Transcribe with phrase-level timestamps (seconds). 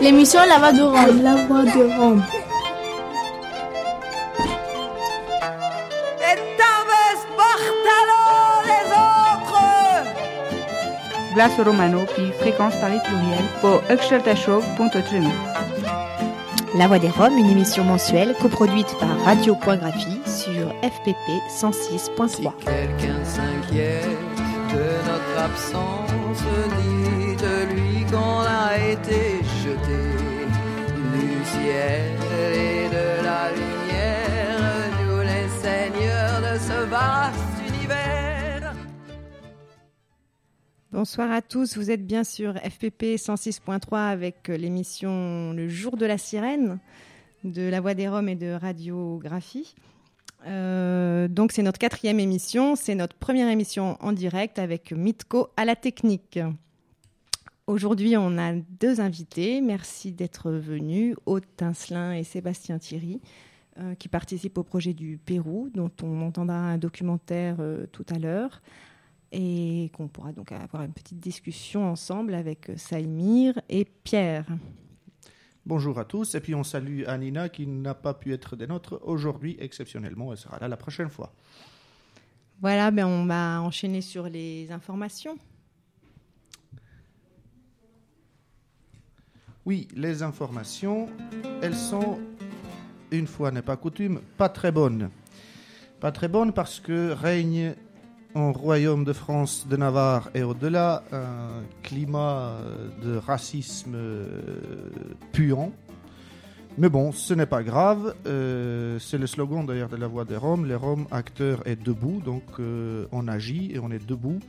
[0.00, 1.22] L'émission La Voix de Rome.
[1.22, 2.22] La Voix de Rome.
[11.34, 13.80] Glace Romano, puis fréquence Paris pluriel pour
[14.36, 15.24] Show.3.
[16.76, 22.28] La Voix des Roms, une émission mensuelle coproduite par Radio.graphie sur FPP 106.3.
[22.28, 24.04] Si quelqu'un s'inquiète
[24.72, 26.44] de notre absence,
[26.80, 36.88] dites-lui qu'on a été du ciel et de la lumière, nous les seigneurs de ce
[36.88, 38.74] vaste univers.
[40.90, 46.16] Bonsoir à tous, vous êtes bien sûr FPP 106.3 avec l'émission Le jour de la
[46.16, 46.78] sirène
[47.44, 49.74] de La Voix des Roms et de Radiographie.
[50.46, 55.64] Euh, donc c'est notre quatrième émission, c'est notre première émission en direct avec Mitko à
[55.64, 56.38] la technique.
[57.68, 59.60] Aujourd'hui, on a deux invités.
[59.60, 63.20] Merci d'être venus, Aude Tincelin et Sébastien Thierry,
[63.78, 68.18] euh, qui participent au projet du Pérou, dont on entendra un documentaire euh, tout à
[68.18, 68.62] l'heure,
[69.32, 74.46] et qu'on pourra donc avoir une petite discussion ensemble avec Saïmir et Pierre.
[75.66, 78.98] Bonjour à tous, et puis on salue Anina qui n'a pas pu être des nôtres
[79.02, 81.34] aujourd'hui exceptionnellement, elle sera là la prochaine fois.
[82.62, 85.36] Voilà, ben on va enchaîner sur les informations.
[89.68, 91.10] Oui, les informations,
[91.60, 92.18] elles sont,
[93.10, 95.10] une fois n'est pas coutume, pas très bonnes.
[96.00, 97.74] Pas très bonnes parce que règne
[98.34, 102.56] en royaume de France, de Navarre et au-delà, un climat
[103.02, 104.40] de racisme euh,
[105.32, 105.70] puant.
[106.78, 108.14] Mais bon, ce n'est pas grave.
[108.26, 110.64] Euh, c'est le slogan d'ailleurs de la Voix des Roms.
[110.64, 112.22] Les Roms, acteurs et debout.
[112.24, 114.40] Donc euh, on agit et on est debout.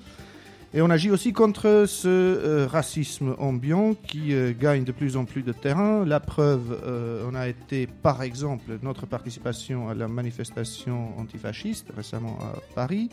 [0.74, 5.52] Et on agit aussi contre ce racisme ambiant qui gagne de plus en plus de
[5.52, 6.06] terrain.
[6.06, 6.80] La preuve,
[7.28, 13.10] on a été par exemple notre participation à la manifestation antifasciste récemment à Paris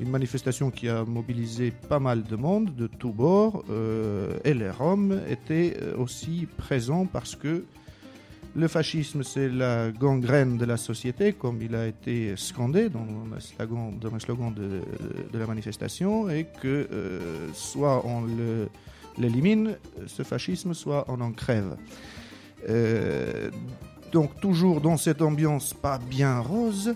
[0.00, 4.70] une manifestation qui a mobilisé pas mal de monde de tous bords euh, et les
[4.70, 7.64] Roms étaient euh, aussi présents parce que
[8.56, 13.40] le fascisme c'est la gangrène de la société comme il a été scandé dans le
[14.20, 18.24] slogan, de, la manifestation et que euh, soit on
[19.18, 19.76] l'élimine
[20.06, 21.76] ce fascisme soit on en crève.
[24.12, 26.94] donc toujours dans cette ambiance pas bien rose,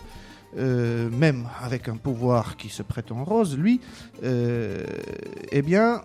[0.56, 3.80] euh, même avec un pouvoir qui se prétend rose, lui,
[4.24, 4.82] euh,
[5.52, 6.02] eh bien,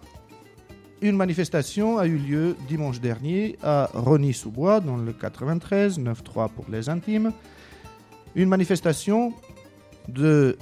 [1.03, 6.87] une manifestation a eu lieu dimanche dernier à Rony-sous-Bois, dans le 93, 9-3 pour les
[6.87, 7.33] intimes.
[8.35, 9.33] Une manifestation
[10.07, 10.57] de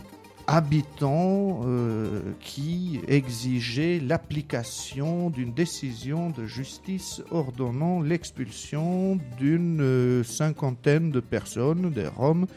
[0.47, 11.91] habitants euh, qui exigeaient l'application d'une décision de justice ordonnant l'expulsion d'une cinquantaine de personnes,
[11.91, 12.47] des Roms,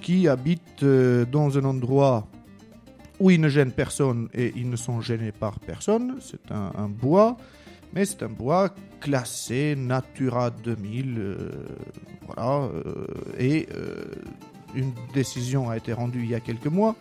[0.00, 2.26] qui habitent euh, dans un endroit
[3.22, 6.16] où ils ne gênent personne et ils ne sont gênés par personne.
[6.20, 7.36] C'est un, bois,
[7.94, 11.14] mais c'est un bois classé Natura 2000.
[11.18, 11.36] Euh,
[12.26, 13.06] voilà, euh,
[13.38, 13.68] et
[14.74, 16.96] une décision a été rendue il y a quelques mois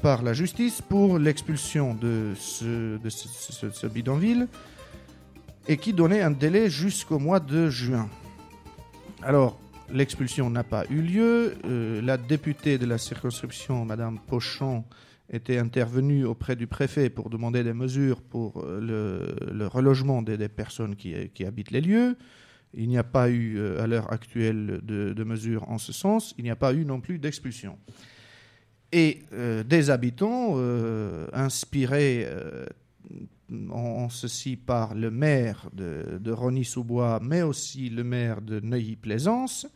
[0.00, 4.46] par la justice pour l'expulsion de, ce, de ce, bidonville
[5.66, 8.08] et qui donnait un délai jusqu'au mois de juin.
[9.22, 9.58] Alors,
[9.92, 11.54] L'expulsion n'a pas eu lieu.
[11.64, 14.84] Euh, la députée de la circonscription, Madame Pochon,
[15.28, 20.94] était intervenue auprès du préfet pour demander des mesures pour euh, le, relogement des, personnes
[20.94, 22.16] qui, habitent les lieux.
[22.72, 26.34] Il n'y a pas eu, euh, à l'heure actuelle, de, mesures en ce sens.
[26.38, 27.76] Il n'y a pas eu non plus d'expulsion.
[28.92, 29.22] Et
[29.66, 30.56] des habitants
[31.32, 32.26] inspirés
[33.70, 39.66] en, ceci par le maire de, de Rony-sous-Bois, mais aussi le maire de Neuilly-Plaisance.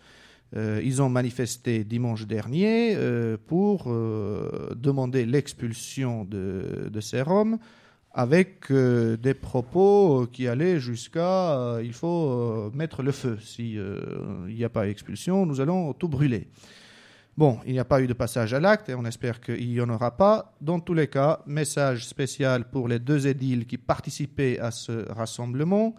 [0.57, 7.59] Euh, ils ont manifesté dimanche dernier euh, pour euh, demander l'expulsion de, de, ces Roms
[8.13, 13.39] avec des propos qui allaient jusqu'à il faut mettre le feu.
[13.41, 13.83] S'il
[14.47, 16.47] n'y a pas expulsion, nous allons tout brûler.
[17.36, 19.81] Bon, il n'y a pas eu de passage à l'acte et on espère qu'il n'y
[19.81, 20.54] en aura pas.
[20.60, 25.97] Dans tous les cas, message spécial pour les deux édiles qui participaient à ce rassemblement.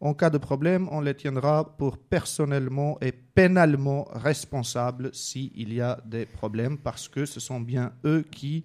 [0.00, 6.00] En cas de problème, on les tiendra pour personnellement et pénalement responsables s'il y a
[6.04, 8.62] des problèmes parce que ce sont bien eux qui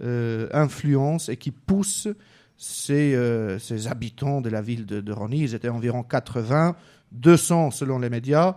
[0.00, 2.08] euh, influencent et qui poussent
[2.56, 5.40] ces, euh, ces, habitants de la ville de, de Rony.
[5.40, 6.76] Ils étaient environ 80,
[7.10, 8.56] 200 selon les médias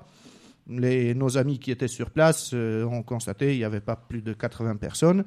[0.69, 4.33] nos amis qui étaient sur place euh, ont constaté qu'il n'y avait pas plus de
[4.33, 5.25] 80 personnes.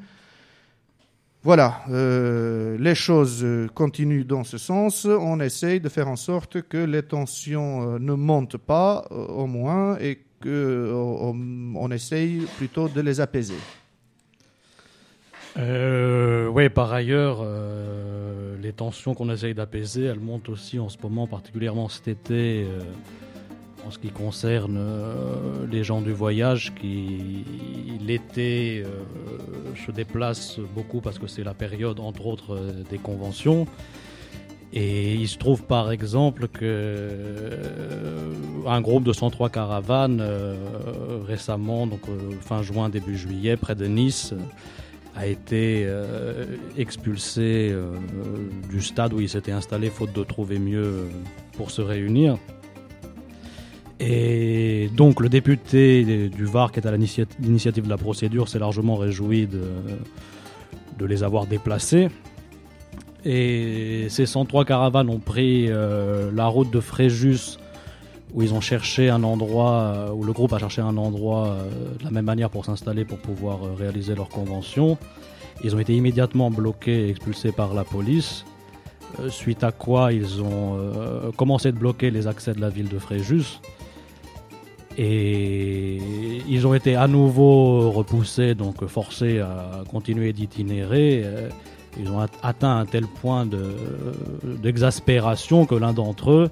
[1.42, 5.06] Voilà, euh, les choses euh, continuent dans ce sens.
[5.06, 10.20] On essaye de faire en sorte que les tensions ne montent pas, au moins, et
[10.40, 13.58] qu'on on essaye plutôt de les apaiser.
[15.56, 17.44] Oui, par ailleurs,
[18.60, 22.66] les tensions qu'on essaye d'apaiser, elles montent aussi en ce moment, particulièrement cet été,
[23.86, 27.44] en ce qui concerne euh, les gens du voyage qui,
[28.00, 28.88] l'été, euh,
[29.86, 33.66] se déplacent beaucoup parce que c'est la période, entre autres, euh, des conventions.
[34.74, 37.10] Et il se trouve par exemple que
[38.66, 40.26] un groupe de 103 caravanes
[41.26, 42.00] récemment, donc
[42.40, 44.32] fin juin, début juillet, près de Nice,
[45.14, 45.86] a été
[46.78, 47.76] expulsé
[48.70, 51.10] du stade où il s'était installé faute de trouver mieux
[51.58, 52.38] pour se réunir.
[54.04, 58.58] Et donc le député du Var qui est à l'initia- l'initiative de la procédure s'est
[58.58, 62.08] largement réjoui de, les avoir déplacés.
[63.24, 67.58] Et ces 103 caravanes ont pris euh, la route de Fréjus
[68.34, 71.98] où ils ont cherché un endroit, euh, où le groupe a cherché un endroit euh,
[71.98, 74.96] de la même manière pour s'installer pour pouvoir réaliser leur convention.
[75.62, 78.44] Ils ont été immédiatement bloqués et expulsés par la police,
[79.28, 80.78] suite à quoi ils ont
[81.36, 83.60] commencé de bloquer les accès de la ville de Fréjus.
[84.98, 85.98] Et
[86.48, 91.22] ils ont été à nouveau repoussés, donc forcés à continuer d'itinérer.
[91.24, 91.48] Euh,
[92.00, 93.74] Ils ont at- atteint un tel point de-
[94.62, 96.50] d'exaspération que l'un d'entre eux,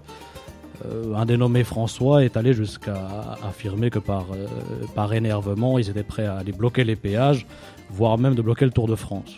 [0.84, 4.46] euh, un dénommé François, est allé jusqu'à affirmer que par, euh,
[4.94, 7.46] par énervement, ils étaient prêts à aller bloquer les péages,
[7.88, 9.34] voire même de bloquer le Tour de France.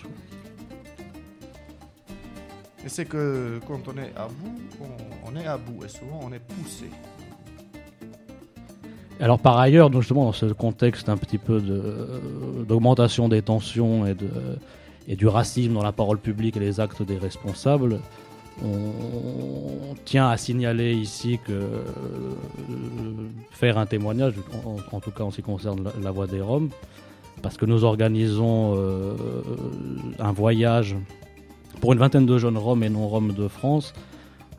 [2.85, 4.59] Et c'est que quand on est à bout,
[5.25, 6.87] on est à bout, et souvent on est poussé.
[9.21, 11.63] Alors par ailleurs, justement dans ce contexte un petit peu
[12.67, 18.01] d'augmentation des tensions et, du racisme dans la parole publique et les actes des responsables,
[18.65, 21.69] on tient à signaler ici que
[23.51, 24.35] faire un témoignage,
[24.93, 26.71] en, tout cas en ce qui concerne la, Voix des Roms,
[27.43, 29.15] parce que nous organisons euh,
[30.19, 30.97] un voyage
[31.81, 33.95] pour une vingtaine de jeunes Roms et non-Roms de France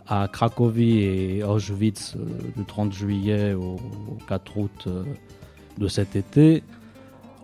[0.07, 2.25] à Cracovie et Auschwitz euh,
[2.57, 5.03] du 30 juillet au, au 4 août euh,
[5.77, 6.63] de cet été,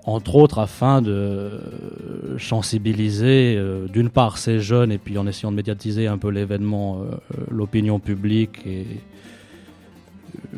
[0.05, 5.51] entre autres afin de euh, sensibiliser euh, d'une part ces jeunes et puis en essayant
[5.51, 7.15] de médiatiser un peu l'événement, euh,
[7.49, 8.85] l'opinion publique et,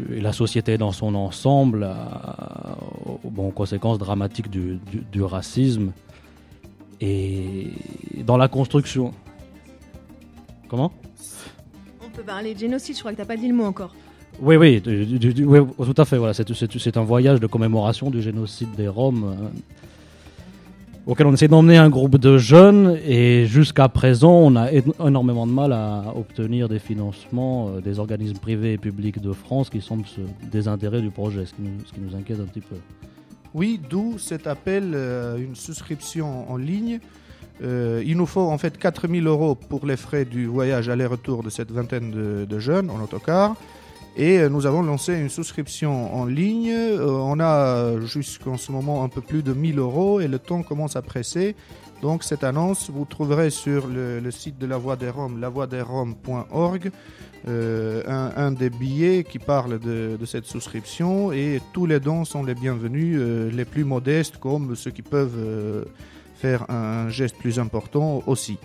[0.09, 1.87] la société dans son ensemble
[3.23, 5.91] aux, conséquences dramatiques du, racisme
[6.99, 7.67] et
[8.25, 9.13] dans la construction.
[10.69, 10.91] Comment?
[12.11, 13.93] Peut parler de génocide, je crois que t'as pas dit le mot encore.
[14.41, 16.17] Oui, oui, du- du- du- oui, tout à fait.
[16.17, 19.47] Voilà, c'est, un voyage de commémoration du génocide des Roms euh,
[21.05, 25.51] auquel on essaie d'emmener un groupe de jeunes et jusqu'à présent, on a énormément de
[25.51, 30.05] mal à obtenir des financements euh, des organismes privés et publics de France qui semblent
[30.07, 30.21] se
[30.51, 32.75] désintéresser du projet, ce qui nous, ce qui nous inquiète un petit peu.
[33.53, 36.99] Oui, d'où cet appel, euh, une souscription en ligne.
[37.63, 41.49] Euh, il nous faut en fait 4000 euros pour les frais du voyage aller-retour de
[41.49, 42.11] cette vingtaine
[42.45, 43.55] de, jeunes en autocar.
[44.17, 46.71] Et euh, nous avons lancé une souscription en ligne.
[46.71, 50.63] Euh, on a jusqu'en ce moment un peu plus de 1000 euros et le temps
[50.63, 51.55] commence à presser.
[52.01, 56.89] Donc cette annonce, vous trouverez sur le, site de la Voix des Roms, lavoixdesroms.org,
[57.47, 62.43] euh, un, un des billets qui parle de, cette souscription et tous les dons sont
[62.43, 63.21] les bienvenus,
[63.53, 65.85] les plus modestes comme ceux qui peuvent
[66.41, 68.57] faire un geste plus important aussi.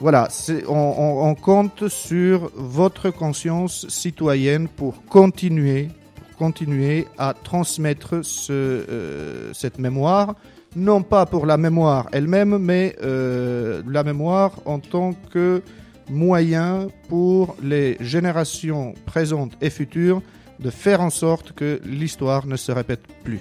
[0.00, 0.28] Voilà,
[0.68, 10.34] on, compte sur votre conscience citoyenne pour continuer, pour continuer à transmettre euh, cette mémoire,
[10.74, 15.62] non pas pour la mémoire elle-même, mais euh, la mémoire en tant que
[16.10, 20.20] moyen pour les générations présentes et futures
[20.60, 23.40] de faire en sorte que l'histoire ne se répète plus.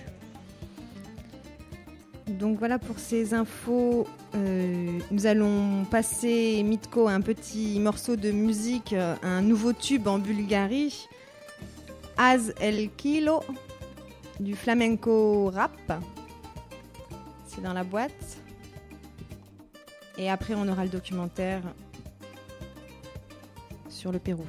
[2.27, 4.07] Donc voilà pour ces infos.
[4.35, 10.17] Euh, nous allons passer, Mitko, un petit morceau de musique, euh, un nouveau tube en
[10.17, 11.07] Bulgarie.
[12.17, 13.41] Az El Kilo,
[14.39, 16.01] du flamenco rap.
[17.45, 18.37] C'est dans la boîte.
[20.17, 21.61] Et après, on aura le documentaire
[23.89, 24.45] sur le Pérou.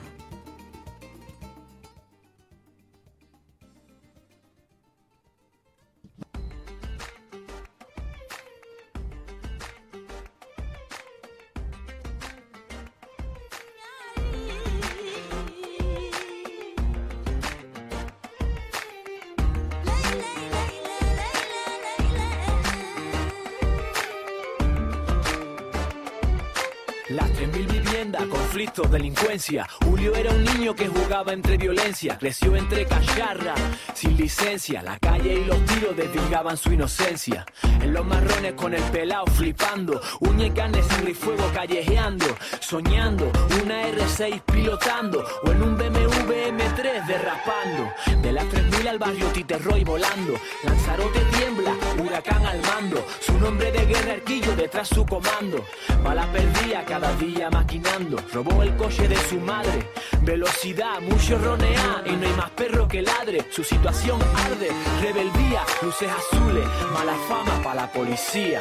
[28.82, 29.66] Delincuencia.
[29.84, 33.58] Julio era un niño que jugaba entre violencia, creció entre cacharras,
[33.94, 34.82] sin licencia.
[34.82, 37.46] La calle y los tiros desvirgaban su inocencia.
[37.80, 42.26] En los marrones con el pelao flipando, uña y carne, sangre y fuego callejeando,
[42.60, 43.30] soñando.
[43.62, 47.92] Una R6 pilotando o en un BMW M3 derrapando.
[48.22, 50.34] De las 3.000 al barrio Titerroy volando.
[50.64, 53.04] Lanzarote tiembla, huracán al mando.
[53.20, 55.64] Su nombre de guerra arquillo detrás su comando.
[56.02, 58.18] Bala perdía cada día maquinando.
[58.32, 59.90] Robó el coche de su madre.
[60.22, 63.44] Velocidad, mucho ronea y no hay más perro que ladre.
[63.50, 64.70] Su situación arde,
[65.00, 68.60] rebeldía, luces azules, mala fama para la policía.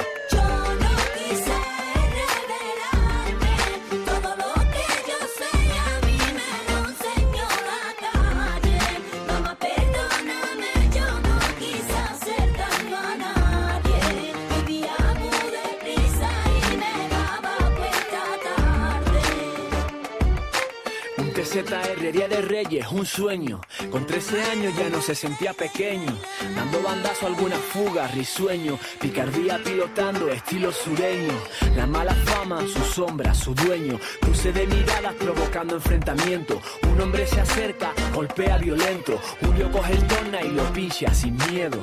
[21.56, 23.62] TZR, Día de Reyes, un sueño.
[23.90, 26.12] Con 13 años ya no se sentía pequeño.
[26.54, 28.78] Dando bandazo a alguna fuga, risueño.
[29.00, 31.32] Picardía pilotando, estilo sureño.
[31.78, 33.98] La mala fama, su sombra, su dueño.
[34.20, 36.62] Cruce de miradas provocando enfrentamiento.
[36.92, 39.18] Un hombre se acerca, golpea violento.
[39.40, 41.78] Julio coge el tona y lo pilla sin miedo.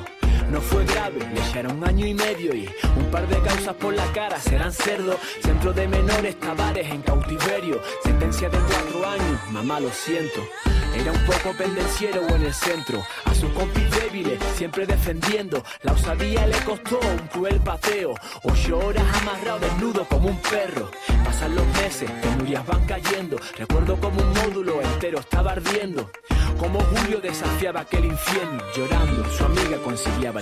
[0.53, 3.91] No fue grave, le echaron un año y medio y un par de causas por
[3.91, 5.17] la cara serán cerdo.
[5.41, 7.81] Centro de menores, tabares en cautiverio.
[8.03, 10.47] Sentencia de cuatro años, mamá lo siento.
[10.95, 13.03] Era un poco pendenciero o en el centro.
[13.25, 15.63] A sus compis débiles, siempre defendiendo.
[15.81, 18.13] La osadía le costó un cruel pateo.
[18.43, 20.91] Ocho horas amarrado desnudo como un perro.
[21.25, 23.39] Pasan los meses, penurias van cayendo.
[23.57, 26.11] Recuerdo como un módulo entero estaba ardiendo.
[26.59, 28.61] Como Julio desafiaba aquel infierno.
[28.75, 30.41] Llorando, su amiga conciliaba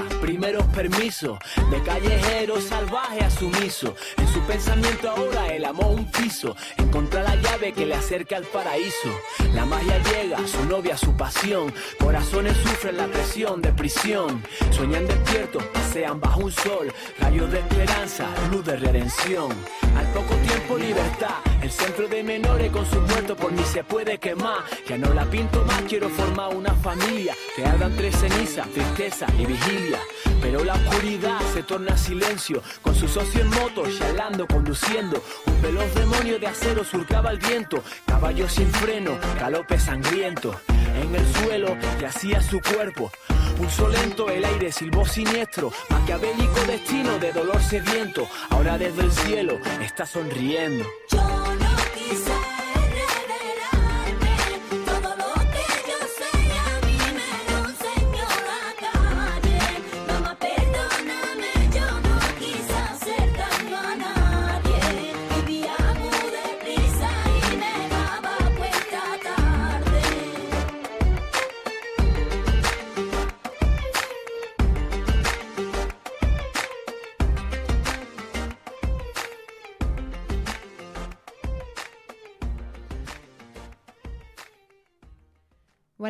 [0.21, 1.39] primeros permisos,
[1.71, 3.95] de callejero salvaje a sumiso.
[4.17, 8.43] En su pensamiento ahora él amó un piso, encontrar la llave que le acerca al
[8.43, 9.09] paraíso.
[9.53, 11.73] La magia llega, su novia, su pasión.
[11.99, 14.43] Corazones sufren la presión de prisión.
[14.69, 19.51] Sueñan despiertos, pasean bajo un sol, rayos de esperanza, luz de redención.
[19.97, 24.17] Al poco tiempo libertad, el centro de menores con sus muertos por mí se puede
[24.17, 24.63] quemar.
[24.87, 29.45] Ya no la pinto más, quiero formar una familia que hagan tres cenizas, tristeza y
[29.45, 29.99] vigilia.
[30.41, 35.23] Pero la oscuridad se torna silencio, con su socio en moto, charlando, conduciendo.
[35.45, 40.59] Un veloz demonio de acero surcaba el viento, caballo sin freno, galope sangriento.
[40.95, 43.11] En el suelo yacía su cuerpo,
[43.57, 48.27] pulso lento, el aire silbó siniestro, maquiavélico destino de dolor sediento.
[48.49, 50.85] Ahora desde el cielo está sonriendo.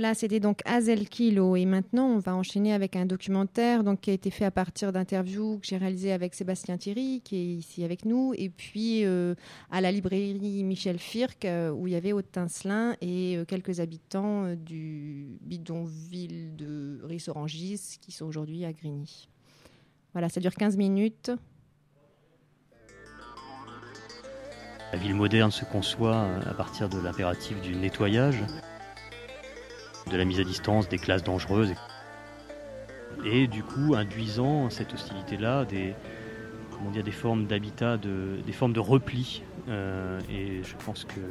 [0.02, 1.56] Voilà, c'était donc Hazel Kilo.
[1.56, 4.92] Et maintenant, on va enchaîner avec un documentaire donc, qui a été fait à partir
[4.92, 9.36] d'interviews que j'ai réalisées avec Sébastien Thierry, qui est ici avec nous, et puis euh,
[9.70, 14.46] à la librairie Michel Firck, euh, où il y avait Autincelin et euh, quelques habitants
[14.46, 19.30] euh, du bidonville de Rissorangis, qui sont aujourd'hui à Grigny.
[20.14, 21.30] Voilà, ça dure 15 minutes.
[24.94, 28.44] La ville moderne se conçoit à partir de l'impératif du nettoyage,
[30.12, 31.74] de la mise à distance des classes dangereuses,
[33.26, 35.94] et du coup induisant cette hostilité-là des,
[36.72, 39.44] comment dire, des formes d'habitat, de, des formes de repli.
[39.70, 41.22] Euh, et je pense que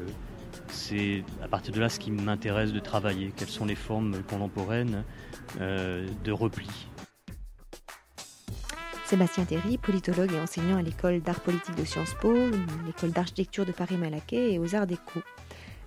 [0.68, 3.32] c'est à partir de là ce qui m'intéresse de travailler.
[3.36, 5.04] Quelles sont les formes contemporaines
[5.60, 6.68] euh, de repli
[9.04, 12.32] Sébastien Théry, politologue et enseignant à l'école d'art politique de Sciences Po,
[12.86, 15.20] l'école d'architecture de Paris-Malaquais et aux Arts Déco.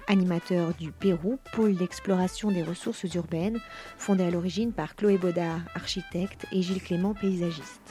[0.07, 3.59] Animateur du Pérou, pôle d'exploration des ressources urbaines,
[3.97, 7.81] fondé à l'origine par Chloé Baudard, architecte, et Gilles Clément, paysagiste.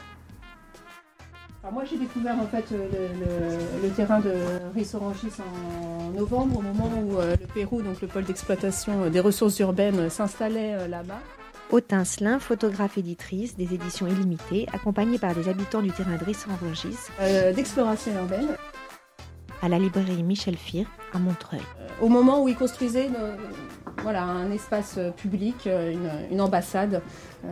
[1.63, 4.33] Alors moi j'ai découvert en fait le, le- le terrain de
[4.75, 9.21] Rissorangis en novembre au moment où euh, le Pérou, donc le pôle d'exploitation euh, des
[9.21, 11.21] ressources urbaines, euh, s'installait là-bas.
[11.71, 17.53] Autincelin, photographe éditrice des éditions illimitées, accompagnée par des habitants du terrain de Risson-Rungis, Euh,
[17.53, 18.49] D'exploration urbaine.
[19.63, 21.63] À la librairie Michel Fir à Montreuil.
[22.01, 23.37] Au moment où ils construisaient euh,
[24.03, 27.01] voilà, un espace euh, public, euh, une, une ambassade,
[27.45, 27.49] euh,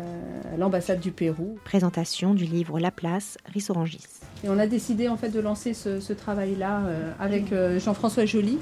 [0.59, 1.57] l'ambassade du Pérou.
[1.65, 4.05] Présentation du livre La Place, Rissorangis.
[4.43, 8.25] Et on a décidé en fait de lancer ce, ce travail-là euh, avec euh, Jean-François
[8.27, 8.59] Joly.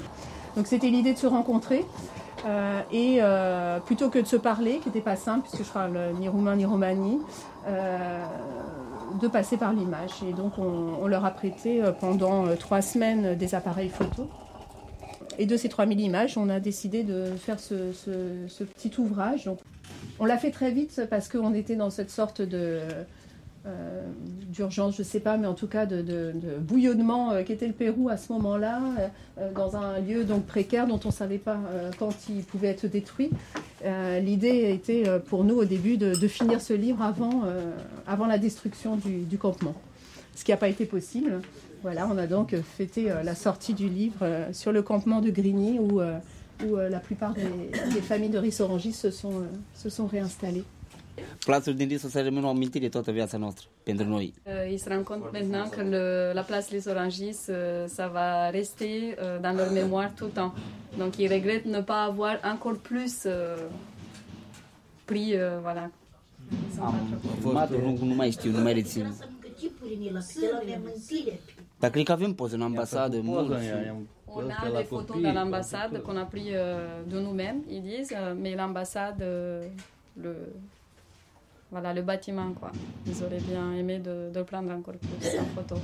[0.55, 1.85] Donc c'était l'idée de se rencontrer
[2.45, 5.97] euh, et euh, plutôt que de se parler, qui n'était pas simple puisque je parle
[6.19, 7.19] ni roumain ni romani,
[7.67, 8.23] euh,
[9.21, 10.11] de passer par l'image.
[10.29, 14.29] Et donc on, leur a prêté euh, pendant euh, trois semaines des appareils photo.
[15.37, 19.45] Et de ces 3000 images, on a décidé de faire ce, ce- ce petit ouvrage.
[19.45, 19.59] Donc,
[20.19, 23.03] on l'a fait très vite parce qu'on était dans cette sorte de euh,
[24.49, 28.09] d'urgence, je ne sais pas, mais en tout cas de, bouillonnement euh, qu'était le Pérou
[28.09, 29.07] à ce moment-là, euh,
[29.39, 32.69] euh, dans un lieu donc précaire dont on ne savait pas euh, quand il pouvait
[32.69, 33.29] être détruit.
[33.85, 37.71] Euh, L'idée était euh, pour nous au début de, finir ce livre avant, euh,
[38.07, 39.75] avant la destruction du, campement,
[40.35, 41.41] ce qui n'a pas été possible.
[41.81, 45.29] Voilà, on a donc fêté euh, la sortie du livre euh, sur le campement de
[45.29, 46.17] Grigny où, euh,
[46.65, 50.65] où euh, la plupart des, familles de Rissorangis se sont, euh, se sont réinstallées.
[51.45, 54.33] Plațul din Risu să rămână o amintire toată viața noastră pentru noi.
[54.47, 58.49] Euh, ils se rendent compte maintenant que le- la place Les Orangis, euh, ça va
[58.49, 60.53] rester euh, dans leur mémoire tout le temps.
[60.97, 63.57] Donc ils regrettent ne pas avoir encore plus euh,
[65.05, 65.89] pris, euh, voilà.
[67.41, 69.13] Formatul nu, nu mai știu, nu mai rețin.
[71.79, 73.65] Dar cred că avem poze în ambasadă, mulți.
[74.31, 78.53] On a des photos de l'ambassade qu'on a pris euh, de nous-mêmes, ils disent, mais
[78.55, 79.23] l'ambassade,
[80.21, 80.33] le,
[81.71, 82.71] voilà, le bâtiment, quoi.
[83.05, 85.75] Ils auraient bien aimé de, le prendre encore plus en photo.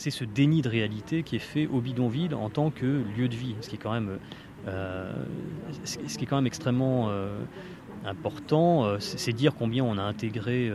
[0.00, 3.34] c'est ce déni de réalité qui est fait au bidonville en tant que lieu de
[3.34, 4.18] vie, ce qui est quand même,
[4.66, 5.12] euh,
[5.84, 7.38] ce qui est quand même extrêmement euh,
[8.06, 10.72] important, euh, c'est dire combien on a intégré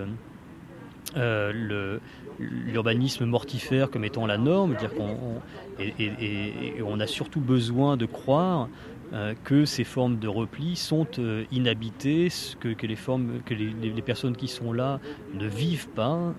[1.15, 1.99] euh,
[2.39, 5.41] l'urbanisme mortifère comme étant la norme, dire qu'on on-
[5.79, 8.69] et, on a surtout besoin de croire
[9.13, 14.35] euh, que ces formes de repli sont euh, inhabitées, que, les formes, que les, personnes
[14.35, 14.99] qui sont là
[15.33, 16.33] ne vivent pas,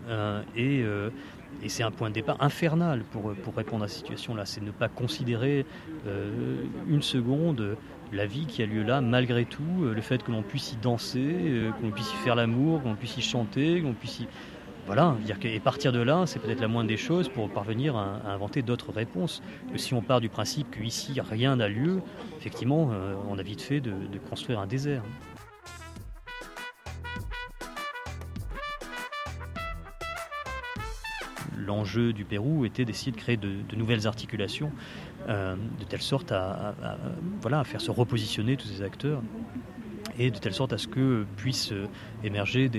[0.57, 0.85] et,
[1.63, 4.45] et c'est un point de départ infernal pour, pour répondre à cette situation-là.
[4.47, 5.67] C'est ne pas considérer
[6.89, 7.77] une seconde
[8.13, 11.71] la vie qui a lieu là, malgré tout, le fait que l'on puisse y danser,
[11.83, 14.29] l'on puisse y faire l'amour, que l'on puisse y chanter, que l'on puisse y...
[14.87, 17.97] Voilà, dire que, et partir de là, c'est peut-être la moindre des choses pour parvenir
[17.97, 19.43] à, inventer d'autres réponses.
[19.73, 22.03] Que si on part du principe qu'ici rien n'a lieu,
[22.39, 23.93] effectivement, euh, on a vite fait de,
[24.31, 25.03] construire un désert.
[31.57, 34.71] L'enjeu du Pérou était d'essayer de créer de, nouvelles articulations,
[35.29, 36.99] euh, de telle sorte à- à-
[37.41, 39.23] voilà, à faire se repositionner tous ces acteurs
[40.19, 41.87] et de telle sorte à ce que puissent euh,
[42.25, 42.71] émerger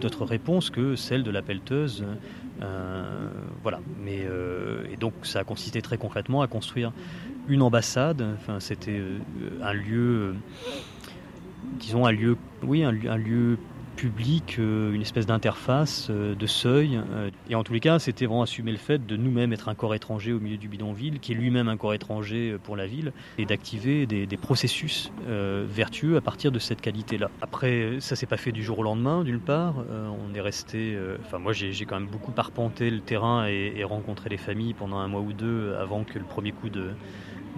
[0.00, 2.04] d'autres réponses que celles de la pelleteuse.
[2.62, 3.28] Euh,
[3.62, 3.80] voilà.
[4.04, 6.92] Mais, euh, et donc ça a consisté très concrètement à construire
[7.48, 8.24] une ambassade.
[8.36, 9.00] Enfin, c'était
[9.62, 10.34] un lieu,
[11.80, 13.58] disons un lieu, oui, un lieu
[13.96, 16.96] public, euh, une espèce d'interface, euh, de seuil.
[16.96, 19.74] euh, et en tous les cas, c'était vraiment assumer le fait de nous-mêmes être un
[19.74, 23.12] corps étranger au milieu du bidonville, qui est lui-même un corps étranger pour la ville,
[23.38, 27.30] et d'activer des, processus vertueux à partir de cette qualité-là.
[27.40, 29.76] Après, ça s'est pas fait du jour au lendemain, d'une part.
[29.78, 30.98] On est resté.
[31.24, 35.06] Enfin, moi, j'ai quand même beaucoup arpenté le terrain et rencontré les familles pendant un
[35.06, 36.90] mois ou deux avant que le premier coup de,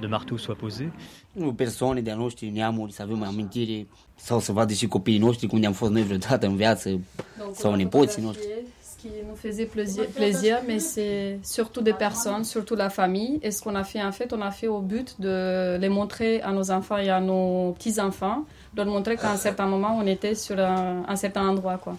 [0.05, 0.93] de marteau soit posé.
[1.33, 5.59] Nu persoane de-a noștri, neamuri, să avem amintire sau să vadă și copiii noștri cum
[5.59, 7.01] ne-am fost noi vreodată în viață
[7.53, 8.49] sau nepoții noștri.
[9.05, 13.39] qui nous faisait plaisir, plaisir, mais c'est surtout des personnes, surtout la famille.
[13.43, 16.41] Et ce qu'on a fait, en fait, on a fait au but de les montrer
[16.41, 20.07] à nos enfants et à nos petits-enfants, de leur montrer qu'à un certain moment, on
[20.07, 21.97] était sur un, un certain endroit, quoi.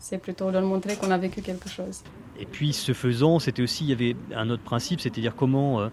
[0.00, 2.02] C'est plutôt de leur montrer qu'on a vécu quelque chose.
[2.40, 5.84] Et puis, ce faisant, c'était aussi, il y avait un autre principe, c'est-à-dire comment euh,
[5.84, 5.90] euh,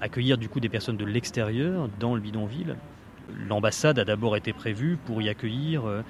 [0.00, 2.76] accueillir du coup des personnes de l'extérieur dans le bidonville.
[3.48, 6.02] L'ambassade a d'abord été prévue pour y accueillir euh,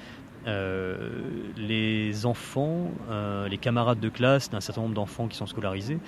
[0.47, 1.11] euh,
[1.57, 5.99] les enfants, euh, les camarades de classe d'un certain nombre d'enfants qui sont scolarisés,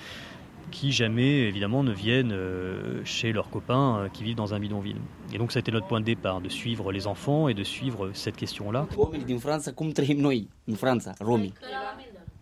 [0.71, 4.97] qui jamais évidemment ne viennent euh, chez leurs copains euh, qui vivent dans un bidonville.
[5.31, 7.63] Et donc ça a été notre point de départ, de suivre les enfants et de
[7.63, 8.87] suivre cette question-là.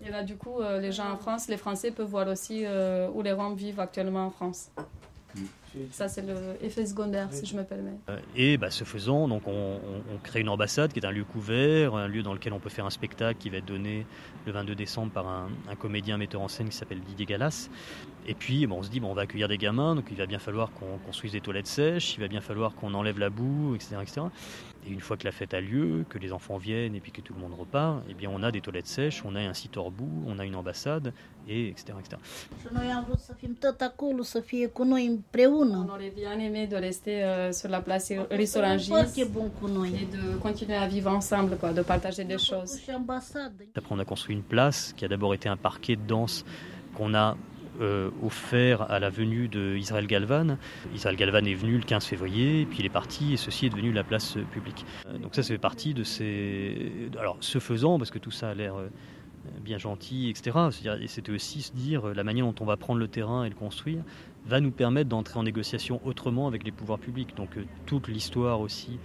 [0.06, 3.08] Et là, du coup, euh, les gens en France, les Français peuvent voir aussi euh,
[3.14, 4.70] où les Roms vivent actuellement en France.
[5.90, 6.24] Ça, c'est
[6.62, 7.98] l'effet secondaire, si je me permets.
[8.08, 11.10] Euh, Et bah, ce faisant, donc on, on- on crée une ambassade qui est un
[11.12, 14.06] lieu couvert, un lieu dans lequel on peut faire un spectacle qui va être donné
[14.46, 17.70] le 22 décembre par un, un comédien metteur en scène qui s'appelle Didier Galas.
[18.28, 20.28] Et puis bon, on se dit bon, on va accueillir des gamins, donc il va
[20.28, 23.74] bien falloir qu'on construise des toilettes sèches, il va bien falloir qu'on enlève la boue,
[23.74, 24.22] etc., etc.
[24.88, 27.22] Et une fois que la fête a lieu, que les enfants viennent et puis que
[27.22, 29.78] tout le monde repart, eh bien on a des toilettes sèches, on a un site
[29.78, 31.14] hors boue, on a une ambassade,
[31.48, 32.22] et etc., etc.
[35.90, 40.88] On aurait bien aimé de rester euh, sur la place Rissorangis et de continuer à
[40.88, 42.80] vivre ensemble, quoi, de partager des choses.
[43.76, 46.46] Après, on a construit une place qui a d'abord été un parquet de danse
[46.96, 47.36] qu'on a
[47.82, 50.58] euh, offert à la venue de Israël Galvan.
[50.94, 53.92] Israël Galvan est venu le 15 février, puis il est parti, et ceci est devenu
[53.92, 54.86] la place euh, publique.
[55.08, 56.92] Euh, donc ça, ça fait partie de ces...
[57.20, 58.76] Alors, ce faisant, parce que tout ça a l'air
[59.62, 60.58] bien gentil, etc.,
[61.02, 63.56] et c'était aussi se dire, la manière dont on va prendre le terrain et le
[63.56, 64.04] construire,
[64.46, 67.36] va nous permettre d'entrer en négociation autrement avec les pouvoirs publics.
[67.36, 69.00] Donc toute l'histoire aussi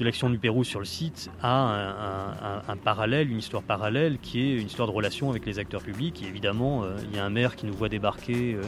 [0.00, 4.54] de l'action du Pérou sur le site a un, parallèle, une histoire parallèle qui est
[4.54, 6.22] une histoire de relation avec les acteurs publics.
[6.26, 8.62] Évidemment, euh, il y a un maire qui nous voit débarquer euh,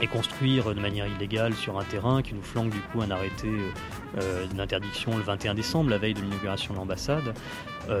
[0.00, 3.48] et construire de manière illégale sur un terrain, qui nous flanque du coup un arrêté
[3.48, 7.34] euh, euh, d'interdiction le 21 décembre, la veille de l'inauguration de l'ambassade.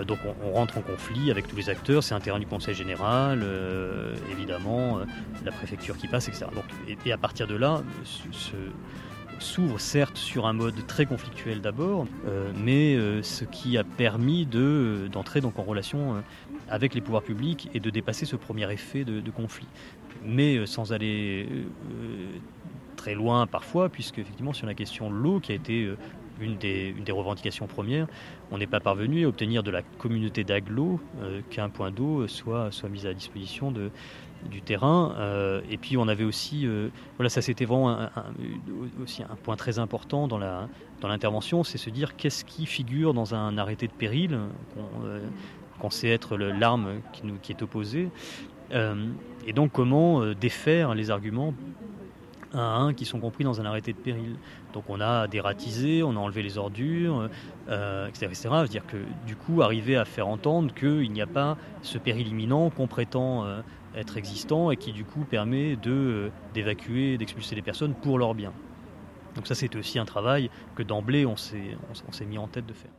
[0.06, 3.42] Donc on, rentre en conflit avec tous les acteurs, c'est un terrain du Conseil général,
[4.30, 4.98] évidemment,
[5.42, 6.44] la préfecture qui passe, etc.
[7.06, 8.54] Et, à partir de là, ce,
[9.38, 14.46] s'ouvre certes sur un mode très conflictuel d'abord, euh, mais euh, ce qui a permis
[14.46, 16.20] de, d'entrer donc en relation euh,
[16.68, 19.66] avec les pouvoirs publics et de dépasser ce premier effet de, conflit.
[20.24, 22.38] Mais euh, sans aller euh,
[22.96, 25.96] très loin parfois, puisque effectivement sur la question de l'eau, qui a été euh,
[26.40, 28.06] une des, revendications premières,
[28.50, 32.70] on n'est pas parvenu à obtenir de la communauté d'Aglo euh, qu'un point d'eau soit
[32.90, 33.90] mis à disposition de,
[34.50, 35.14] du terrain.
[35.18, 38.10] Euh, et puis on avait aussi, euh, voilà, ça c'était vraiment un-
[39.02, 40.68] aussi un point très important dans la
[41.00, 44.38] dans l'intervention, c'est se dire qu'est-ce qui figure dans un arrêté de péril
[44.74, 48.08] qu'on euh, sait être l'arme qui, nous, qui est opposée,
[48.72, 49.06] Euh,
[49.46, 51.54] et donc comment défaire les arguments
[52.52, 54.36] à un qui sont compris dans un arrêté de péril.
[54.74, 57.28] Donc on a dératisé, on a enlevé les ordures,
[58.08, 58.48] etc., etc.
[58.50, 62.68] C'est-à-dire que du coup, arriver à faire entendre qu'il n'y a pas ce péril imminent
[62.70, 63.44] qu'on prétend
[63.98, 68.34] être existant et qui du coup permet de, euh, d'évacuer, d'expulser les personnes pour leur
[68.34, 68.52] bien.
[69.34, 72.72] Donc ça c'est aussi un travail que d'emblée on s'est, on mis en tête de
[72.72, 72.90] faire.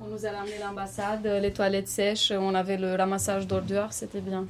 [0.00, 4.46] On nous a ramené l'ambassade, les toilettes sèches, on avait le ramassage d'ordures, c'était bien.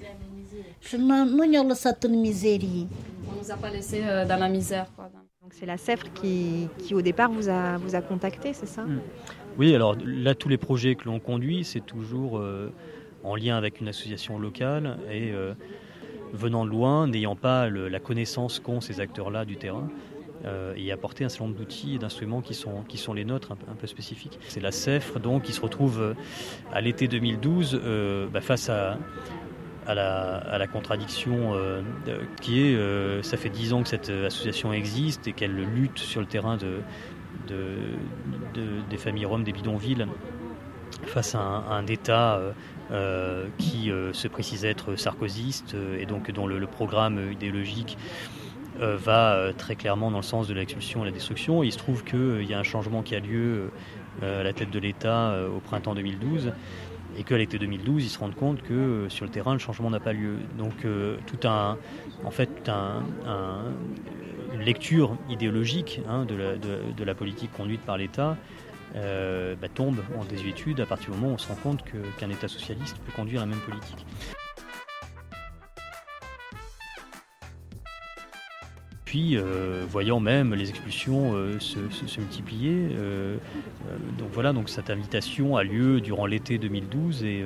[3.31, 4.87] On nous a pas laissé euh, dans la misère.
[4.95, 5.11] Quoi.
[5.43, 8.83] Donc c'est la CEFRE qui, qui au départ vous a, vous a contacté, c'est ça?
[8.83, 9.01] Mm.
[9.59, 12.73] Oui, alors là, tous les projets que l'on conduit, c'est toujours euh,
[13.25, 15.53] en lien avec une association locale et euh,
[16.33, 19.89] venant de loin, n'ayant pas la connaissance qu'ont ces acteurs-là du terrain.
[20.45, 23.51] euh, et apporter un certain nombre d'outils et d'instruments qui sont, qui sont les nôtres,
[23.51, 24.39] un peu, spécifiques.
[24.47, 26.15] C'est la CEFRE, donc, qui se retrouve
[26.73, 28.99] à l'été 2012 euh, bah, face à,
[29.89, 31.55] à, la, à la contradiction
[32.41, 36.29] qui est, ça fait dix ans que cette association existe et qu'elle lutte sur le
[36.29, 36.83] terrain de,
[37.49, 37.97] de-
[38.55, 40.07] de- des familles roms, des bidonvilles,
[41.07, 42.53] face à un, État euh,
[42.91, 47.97] euh, qui euh, se précise être sarkozyste et donc dont le, programme idéologique
[48.81, 51.65] va très clairement dans le sens de l'expulsion et la destruction.
[51.65, 53.71] Il se trouve qu'il y a un changement qui a lieu
[54.23, 56.53] à la tête de l'État au printemps 2012
[57.19, 59.99] et qu'à l'été 2012, ils se rendent compte que sur le terrain, le changement n'a
[59.99, 60.37] pas lieu.
[60.57, 60.87] Donc
[61.27, 61.77] tout un,
[62.25, 63.03] en fait, tout un-
[64.53, 68.37] une lecture idéologique hein, de, la, politique conduite par l'État
[68.97, 71.85] euh, bah, tombe en désuétude à partir du moment où on se rend compte
[72.19, 74.07] qu'un État socialiste peut conduire la même politique.
[79.05, 81.79] Puis, euh, voyant même les expulsions euh, se,
[82.21, 82.89] multiplier,
[84.33, 87.43] voilà, donc cette invitation a lieu durant l'été 2012 et,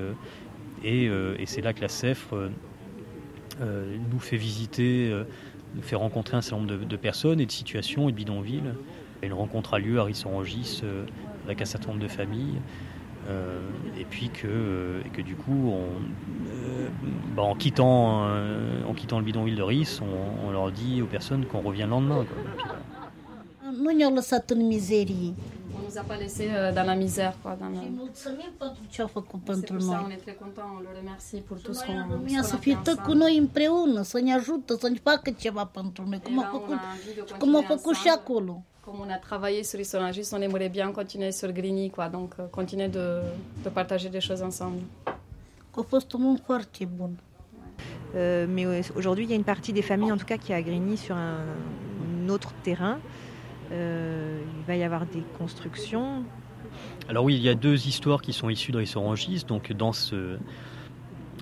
[0.85, 1.89] et, c'est là que la
[3.61, 5.13] euh, nous fait visiter,
[5.75, 8.75] nous fait rencontrer un certain nombre de, personnes et de situations et de bidonvilles.
[9.23, 11.05] Une rencontre a lieu à Rissorangis euh,
[11.45, 12.61] avec un certain nombre de familles.
[13.29, 13.61] euh,
[13.97, 15.73] et puis que, euh, et que du coup,
[17.37, 20.01] bah, en, quittant, en quittant le bidonville de Ris,
[20.45, 22.25] on, leur dit aux personnes qu'on revient le lendemain.
[22.25, 22.75] quoi.
[25.93, 27.35] Nous a pas laissé euh, dans la misère.
[27.43, 27.69] Quoi, dans
[29.09, 31.93] făcut C'est pour ça on est très content, on le remercie pour tout ce qu'on
[32.09, 34.99] lumea qu'on să a fie fait tot cu noi împreună, să ne ajută, să ne
[35.03, 36.79] facă ceva pentru noi, cum a făcut,
[37.39, 38.63] cum a făcut și acolo.
[38.85, 42.09] Comme on a travaillé sur Isonagis, on aimerait bien continuer sur Grigny, quoi.
[42.11, 43.23] Donc, euh, continuer de,
[43.63, 44.83] de partager des choses ensemble.
[45.77, 47.11] A fost un foarte bun.
[48.15, 50.63] Euh, mais aujourd'hui, il y a une partie des familles, en tout cas, qui a
[50.63, 51.45] Grigny sur un,
[52.25, 52.99] un autre terrain.
[53.73, 56.25] Euh, il va y avoir des constructions.
[57.09, 59.45] Alors oui, il y a deux histoires qui sont issues de Rissorangis.
[59.47, 60.15] Donc dans ce,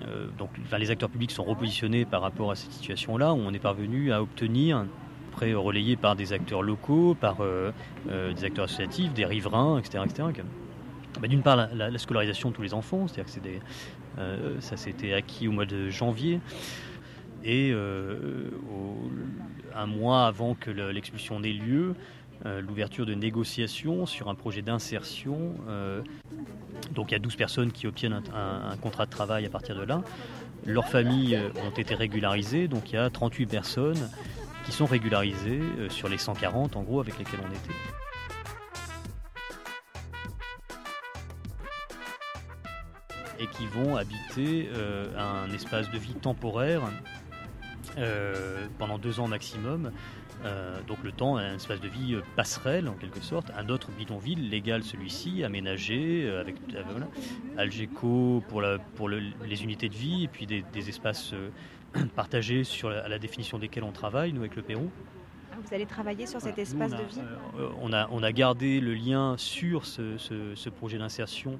[0.07, 3.35] euh, donc, les acteurs publics sont repositionnés par rapport à cette situation-là.
[3.35, 4.87] On est parvenu à obtenir,
[5.33, 7.73] après relayé par des acteurs locaux, par euh,
[8.07, 10.29] des acteurs associatifs, des riverains, etc., etc.,
[11.21, 13.61] bah, D'une part, la, la- la scolarisation de tous les enfants, c'est-à-dire que des,
[14.61, 16.41] ça s'était acquis au mois de janvier.
[17.45, 17.73] Et
[19.75, 21.95] un mois avant que le- l'expulsion n'ait lieu,
[22.47, 25.55] euh, l'ouverture de négociations sur un projet d'insertion.
[25.69, 26.03] euh,
[26.93, 29.83] donc il y a 12 personnes qui obtiennent un, contrat de travail à partir de
[29.83, 30.03] là.
[30.65, 34.11] Leurs familles euh, ont été régularisées, donc il y a 38 personnes
[34.65, 37.75] qui sont régularisées sur les 140 en gros avec lesquelles on était.
[43.43, 44.69] et qui vont habiter
[45.17, 46.83] un espace de vie temporaire
[48.79, 49.93] pendant deux ans maximum.
[50.45, 53.91] Euh, donc le temps, un espace de vie euh, passerelle en quelque sorte, un autre
[53.91, 57.07] bidonville légal celui-ci, aménagé euh, avec euh, voilà,
[57.59, 61.51] Algeco pour, la, pour le- les unités de vie et puis des, des espaces euh,
[62.17, 64.91] partagés sur la, à la définition desquels on travaille nous avec le Pérou.
[65.53, 67.21] Ah, Vous allez travailler sur cet espace on a, de vie
[67.83, 71.59] on, a, on a gardé le lien sur ce, ce- ce projet d'insertion.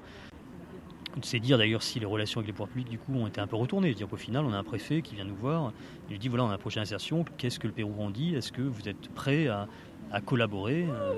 [1.21, 3.47] C'est dire d'ailleurs si les relations avec les pouvoirs publics du coup ont été un
[3.47, 3.93] peu retournées.
[3.93, 5.73] Dire qu'au final, on a un préfet qui vient nous voir,
[6.09, 8.35] il nous dit voilà, on a un projet d'insertion, qu'est-ce que le Pérou en dit?
[8.35, 9.67] Est-ce que vous êtes prêt à,
[10.25, 11.13] collaborer euh,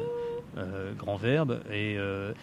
[0.57, 1.61] euh, Grand verbe?
[1.69, 2.33] Et, euh,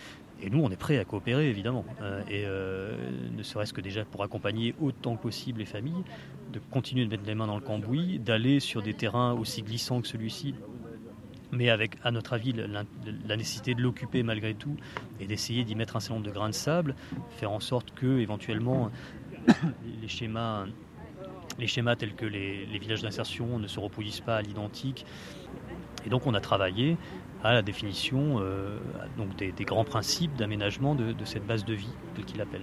[0.42, 1.84] et nous, on est prêt à coopérer évidemment.
[2.30, 6.02] Et ne serait-ce que déjà pour accompagner autant que possible les familles,
[6.52, 10.00] de continuer de mettre les mains dans le cambouis, d'aller sur des terrains aussi glissants
[10.00, 10.54] que celui-ci
[11.52, 14.76] mais avec, à notre avis, la, nécessité de l'occuper malgré tout
[15.18, 16.94] et d'essayer d'y mettre un certain nombre de grains de sable,
[17.30, 18.90] faire en sorte que, éventuellement,
[20.02, 20.66] les schémas,
[21.96, 25.04] tels que les, villages d'insertion ne se reproduisent pas à l'identique.
[26.06, 26.96] Et donc, on a travaillé
[27.42, 28.78] à la définition euh,
[29.38, 32.62] des grands principes d'aménagement de, de cette base de vie, tel qu'il appelle.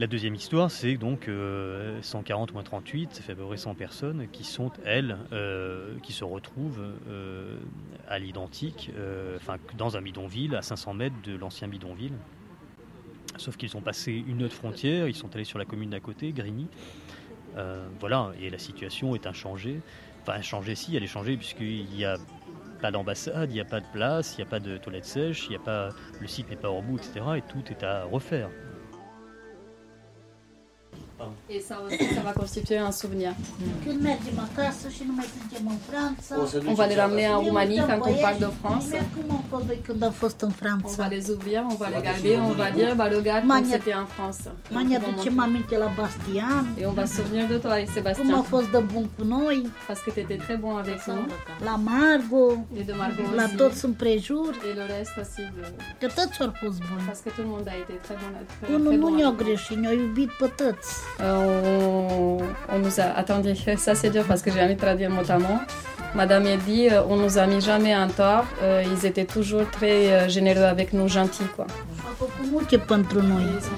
[0.00, 3.74] La deuxième histoire, c'est donc euh, 140 moins 38, ça fait à peu près 100
[3.74, 7.58] personnes qui sont, elles, euh, qui se retrouvent euh,
[8.08, 9.36] à l'identique, euh,
[9.76, 12.14] dans un bidonville à 500 mètres de l'ancien bidonville.
[13.36, 16.32] Sauf qu'ils ont passé une autre frontière, ils sont allés sur la commune d'à côté,
[16.32, 16.68] Grigny.
[17.58, 19.82] Euh, voilà, et la situation est inchangée.
[20.22, 22.16] Enfin, inchangée, si, elle est changée, puisqu'il n'y a
[22.80, 25.50] pas d'ambassade, il n'y a pas de place, il n'y a pas de toilette sèche,
[25.50, 27.20] le site n'est pas hors bout, etc.
[27.36, 28.48] Et tout est à refaire.
[31.48, 33.32] Et ça aussi, ça va constituer un souvenir.
[35.88, 36.36] Franța.
[36.66, 38.86] On va les ramener en Roumanie quand on part de France.
[40.84, 43.94] On va les ouvrir, on va les garder, on va dire, bah regarde comme c'était
[43.94, 44.48] en France.
[46.78, 48.44] Et on va se souvenir de toi, a Sébastien.
[49.88, 51.26] Parce que tu étais très bon avec nous.
[51.64, 52.58] La Margo.
[52.76, 53.56] Et de Margot La aussi.
[53.56, 54.52] toți împrejur.
[54.64, 55.42] Et le reste aussi.
[55.42, 55.62] De...
[56.00, 57.02] Că toți au fost buni.
[57.06, 58.74] Parce que tout le monde a été très bon.
[58.74, 60.90] Unul nu ne-a greșit, ne-a iubit pe toți.
[61.20, 62.38] Euh,
[62.70, 63.04] on, on nous a.
[63.16, 65.58] Attendez, ça c'est dur parce que j'ai envie de traduire mot à mot.
[66.14, 68.44] Madame Eddy, euh, on nous a mis jamais en tort.
[68.62, 71.66] Euh, ils étaient toujours très généreux avec nous, gentils quoi.
[72.42, 72.60] Ils ont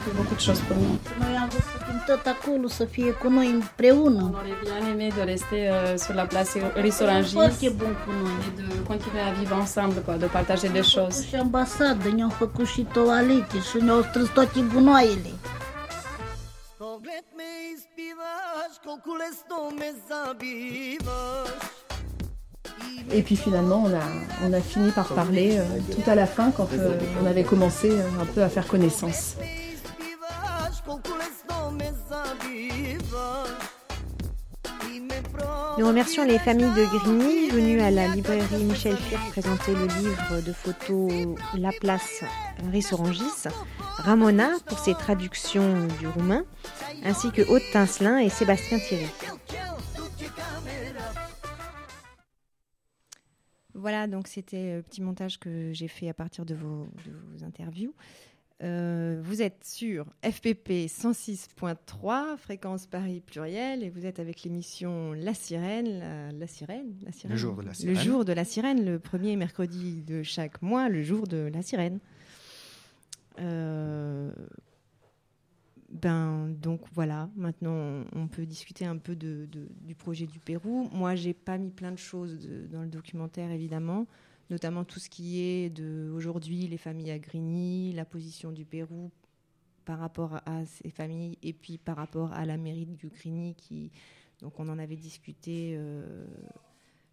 [0.04, 0.98] fait beaucoup de choses pour nous.
[1.20, 4.22] Noi am vrut să fim tot acolo, să fie cu noi împreună.
[4.22, 8.36] On aurait bien aimé de rester euh, sur la place Rissorangis Foarte bun cu noi.
[8.48, 11.26] et de continuer à vivre ensemble, quoi, de partager des choses.
[11.28, 15.32] Și ambasadă, ne-au făcut și toalete și ne-au strâns toate gunoaiele.
[17.12, 21.50] Pogled me ispivaš, koliko lesno me zabivaš
[23.12, 24.02] Et puis finalement, on a,
[24.46, 27.90] on a fini par parler euh, tout à la fin quand euh, on avait commencé
[27.90, 29.36] euh, un peu à faire connaissance.
[35.78, 40.42] Nous remercions les familles de Grigny venues à la librairie Michel Fir présenter le livre
[40.42, 42.22] de photos La Place
[42.70, 46.44] Rissorangis, Ramona pour ses traductions du roumain,
[47.04, 49.08] ainsi que Aude Tincelin et Sébastien Thierry.
[53.74, 56.86] Voilà, donc c'était le petit montage que j'ai fait à partir de vos
[57.42, 57.94] interviews.
[58.62, 65.34] Euh, vous êtes sur FPP 106.3, fréquence Paris pluriel, et vous êtes avec l'émission La
[65.34, 67.32] Sirène, la, la Sirène, la Sirène.
[67.32, 67.96] Le jour de la Le sirène.
[67.96, 71.98] jour de la Sirène, le premier mercredi de chaque mois, le jour de la Sirène.
[73.40, 74.30] Euh,
[75.90, 80.88] ben donc voilà, maintenant on peut discuter un peu de, de- du projet du Pérou.
[80.92, 84.06] Moi, j'ai pas mis plein de choses de- dans le documentaire évidemment,
[84.52, 89.10] notamment tout ce qui est de aujourd'hui les familles à Grigny, la position du Pérou
[89.86, 93.90] par rapport à ces familles et puis par rapport à la mairie du Grigny qui
[94.42, 96.26] donc on en avait discuté euh,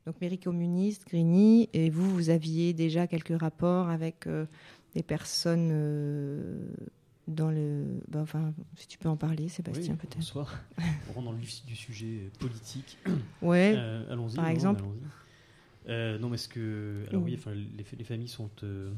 [0.06, 4.46] donc mairie communiste Grigny et vous vous aviez déjà quelques rapports avec euh,
[4.94, 6.68] des personnes euh,
[7.30, 10.60] dans le bah, enfin si tu peux en parler Sébastien Oui, peut-être bonsoir.
[11.10, 12.98] On rentre dans le vif du sujet politique.
[13.42, 13.78] Ouais,
[14.10, 14.36] allons-y.
[14.36, 14.82] par non, exemple.
[14.84, 15.29] allons-y.
[15.88, 17.06] Euh, non, mais est-ce que.
[17.10, 17.38] Alors, oui, Oui.
[17.40, 18.50] enfin, les, les familles sont.
[18.64, 18.92] euh,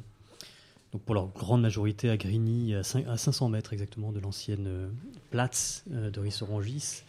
[0.91, 4.65] donc, pour leur grande majorité à Grigny, à, cin- à 500 mètres exactement de l'ancienne
[4.67, 4.89] euh,
[5.29, 7.03] Platz euh, de Rissorangis,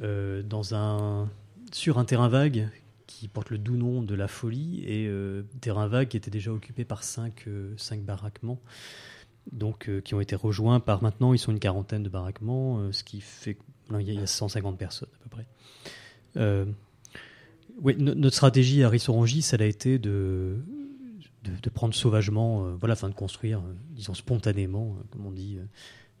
[0.00, 1.28] dans un,
[1.72, 2.68] sur un terrain vague
[3.06, 6.50] qui porte le doux nom de la folie, et euh, terrain vague qui était déjà
[6.52, 8.58] occupé par cinq, euh, cinq baraquements
[9.52, 13.02] donc euh, qui ont été rejoints par maintenant, ils sont une quarantaine de baraquements, ce
[13.02, 13.58] qui fait
[13.98, 15.46] il y a 150 personnes à peu près.
[17.82, 20.56] Oui, no- notre stratégie à Rissorangis, elle a été de,
[21.44, 25.58] de, prendre sauvagement, euh, voilà, enfin de construire, euh, disons spontanément, euh, comme on dit,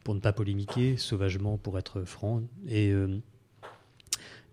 [0.04, 2.94] pour ne pas polémiquer, sauvagement pour être franc, et,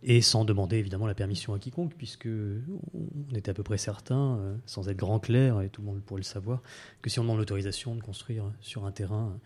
[0.04, 4.40] et sans demander évidemment la permission à quiconque, puisque on était à peu près certain,
[4.66, 6.62] sans être grand clair, et tout le monde pourrait le savoir,
[7.02, 9.40] que si on demande l'autorisation de construire sur un terrain,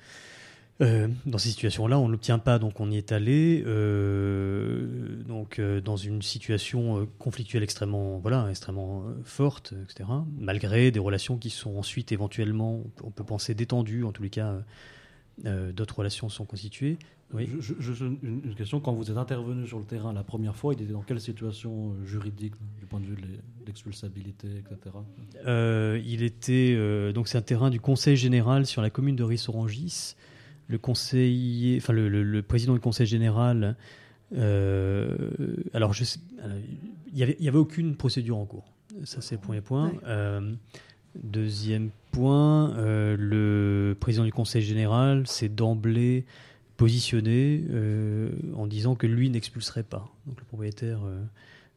[0.81, 5.59] euh, dans ces situations-là, on ne l'obtient pas, donc on y est allé, euh, donc
[5.59, 10.09] euh, dans une situation conflictuelle extrêmement, voilà, extrêmement forte, etc.
[10.39, 14.55] Malgré des relations qui sont ensuite éventuellement, on peut- penser détendues, en tous les cas,
[15.73, 16.97] d'autres relations sont constituées.
[17.33, 17.47] Oui.
[17.61, 20.73] Je- je- je- une, question, quand vous êtes intervenu sur le terrain la première fois,
[20.73, 24.95] il était dans quelle situation juridique, du point de vue de l'e- l'expulsabilité, etc.
[26.03, 26.75] Il était
[27.13, 30.15] donc c'est un terrain du Conseil général sur la commune de Rissorangis.
[30.71, 33.75] Le conseiller, enfin le, le- le président du Conseil général.
[34.37, 35.29] euh,
[35.73, 36.57] alors je sais, alors,
[37.11, 38.71] il y avait il y avait aucune procédure en cours.
[39.03, 39.89] Ça c'est le premier point.
[39.89, 39.99] Ouais.
[40.05, 40.53] Euh,
[41.23, 46.25] deuxième point, euh, le président du Conseil général s'est d'emblée
[46.77, 47.63] positionné
[48.55, 50.09] en disant que lui n'expulserait pas.
[50.25, 50.99] Donc le propriétaire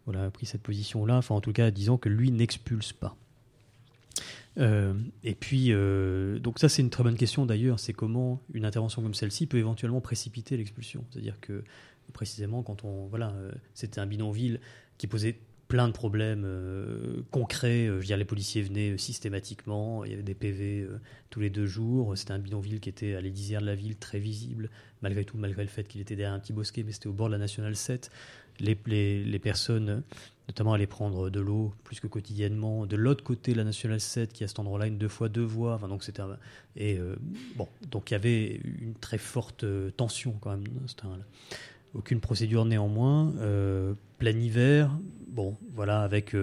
[0.07, 3.15] voilà, a pris cette position-là, enfin en tout cas disant que lui n'expulse pas.
[4.59, 8.65] Euh, et puis, euh, donc ça c'est une très bonne question d'ailleurs, c'est comment une
[8.65, 11.05] intervention comme celle-ci peut éventuellement précipiter l'expulsion.
[11.11, 11.65] C'est-à-dire que
[12.13, 14.61] précisément quand on, voilà, euh, c'était un bidonville
[14.99, 16.47] qui posait plein de problèmes
[17.31, 17.89] concrets.
[18.01, 20.87] Je les policiers venaient systématiquement, il y avait des PV
[21.31, 22.17] tous les deux jours.
[22.17, 25.63] C'était un bidonville qui était à l'élisière de la ville, très visible, malgré tout, malgré
[25.63, 27.75] le fait qu'il était derrière un petit bosquet, mais c'était au bord de la Nationale
[27.75, 28.11] 7.
[28.61, 30.03] Les, les, les personnes,
[30.49, 32.87] notamment, allaient prendre de l'eau plus que quotidiennement.
[32.87, 35.75] De l'autre côté la Nationale 7, qui à cet endroit-là une deux fois deux voies.
[35.75, 36.37] Enfin, donc c'était un-
[36.77, 37.17] et euh,
[37.57, 40.65] bon, donc il y avait une très forte euh, tension quand même
[40.97, 41.25] terrain-là.
[41.95, 43.33] Aucune procédure néanmoins.
[43.39, 44.91] Euh, plein hiver,
[45.29, 46.35] bon, voilà, avec,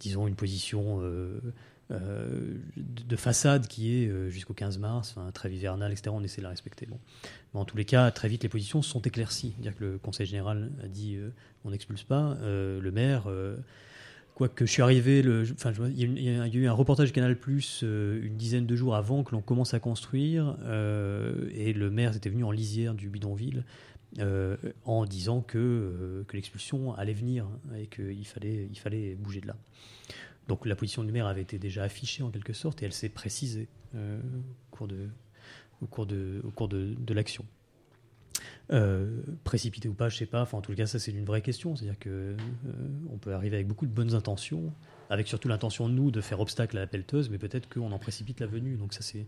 [0.00, 1.40] disons, une position de
[1.90, 6.08] de façade qui est jusqu'au 15 mars, enfin, trêve hivernale, etc.
[6.12, 6.88] On essaie de la respecter.
[7.54, 9.52] Mais en tous les cas, très vite, les positions sont éclaircies.
[9.54, 11.30] C'est-à-dire que le Conseil général a dit euh,
[11.64, 12.36] on n'expulse pas.
[12.40, 13.24] Euh, le maire.
[13.26, 13.56] euh,
[14.34, 18.64] Quoique je suis arrivé, il y, a eu un reportage Canal Plus euh, une dizaine
[18.64, 20.56] de jours avant que l'on commence à construire,
[21.54, 23.64] et le maire était venu en lisière du bidonville
[24.86, 29.56] en disant que, l'expulsion allait venir et qu'il fallait, bouger de là.
[30.48, 33.10] Donc la position du maire avait été déjà affichée en quelque sorte et elle s'est
[33.10, 33.98] précisée au
[34.70, 35.08] cours de,
[35.82, 37.44] au cours de, au cours de, de l'action.
[38.72, 40.42] Euh, précipité ou pas, je sais pas.
[40.42, 41.76] Enfin, en tout cas, ça c'est une vraie question.
[41.76, 42.36] C'est-à-dire que euh,
[43.12, 44.72] on peut arriver avec beaucoup de bonnes intentions,
[45.12, 48.40] avec surtout l'intention nous de faire obstacle à la pelleteuse, mais peut-être qu'on en précipite
[48.40, 48.76] la venue.
[48.76, 49.26] Donc ça c'est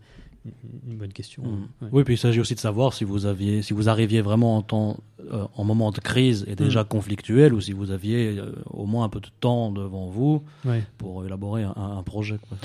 [0.87, 1.43] une, bonne question.
[1.43, 1.87] Ouais.
[1.91, 4.61] Oui, puis il s'agit aussi de savoir si vous aviez, si vous arriviez vraiment en
[4.63, 4.97] temps,
[5.31, 6.87] euh, en moment de crise et déjà Mhm.
[6.87, 10.83] conflictuel, ou si vous aviez euh, au moins un peu de temps devant vous Ouais.
[10.97, 12.37] pour élaborer un, un projet.
[12.49, 12.57] quoi.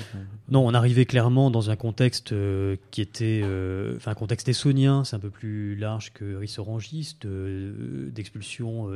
[0.48, 3.42] Non, on arrivait clairement dans un contexte euh, qui était,
[3.96, 8.88] enfin un contexte essonien, c'est un peu plus large que Rissorangis, de- d'expulsions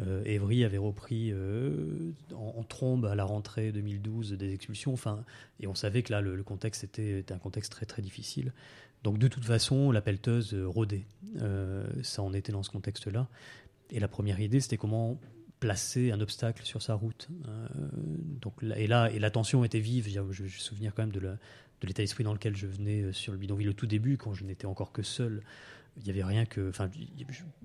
[0.00, 4.92] euh, Évry avait repris euh, en, trombe à la rentrée 2012 des expulsions.
[4.92, 5.24] Enfin,
[5.58, 8.52] et on savait que là le, contexte était, un contexte très très difficile.
[9.02, 11.06] Donc de toute façon, la pelleteuse euh, rôdait.
[11.40, 13.28] Euh, ça en était dans ce contexte-là.
[13.90, 15.18] Et la première idée, c'était comment
[15.58, 17.28] placer un obstacle sur sa route.
[18.40, 20.08] Donc et là, et la tension était vive.
[20.08, 21.36] Je, je, me souviens quand même de
[21.82, 24.66] l'état d'esprit dans lequel je venais sur le bidonville au tout début, quand je n'étais
[24.66, 25.42] encore que seul.
[25.98, 26.68] Il n'y avait rien que.
[26.70, 26.88] Enfin,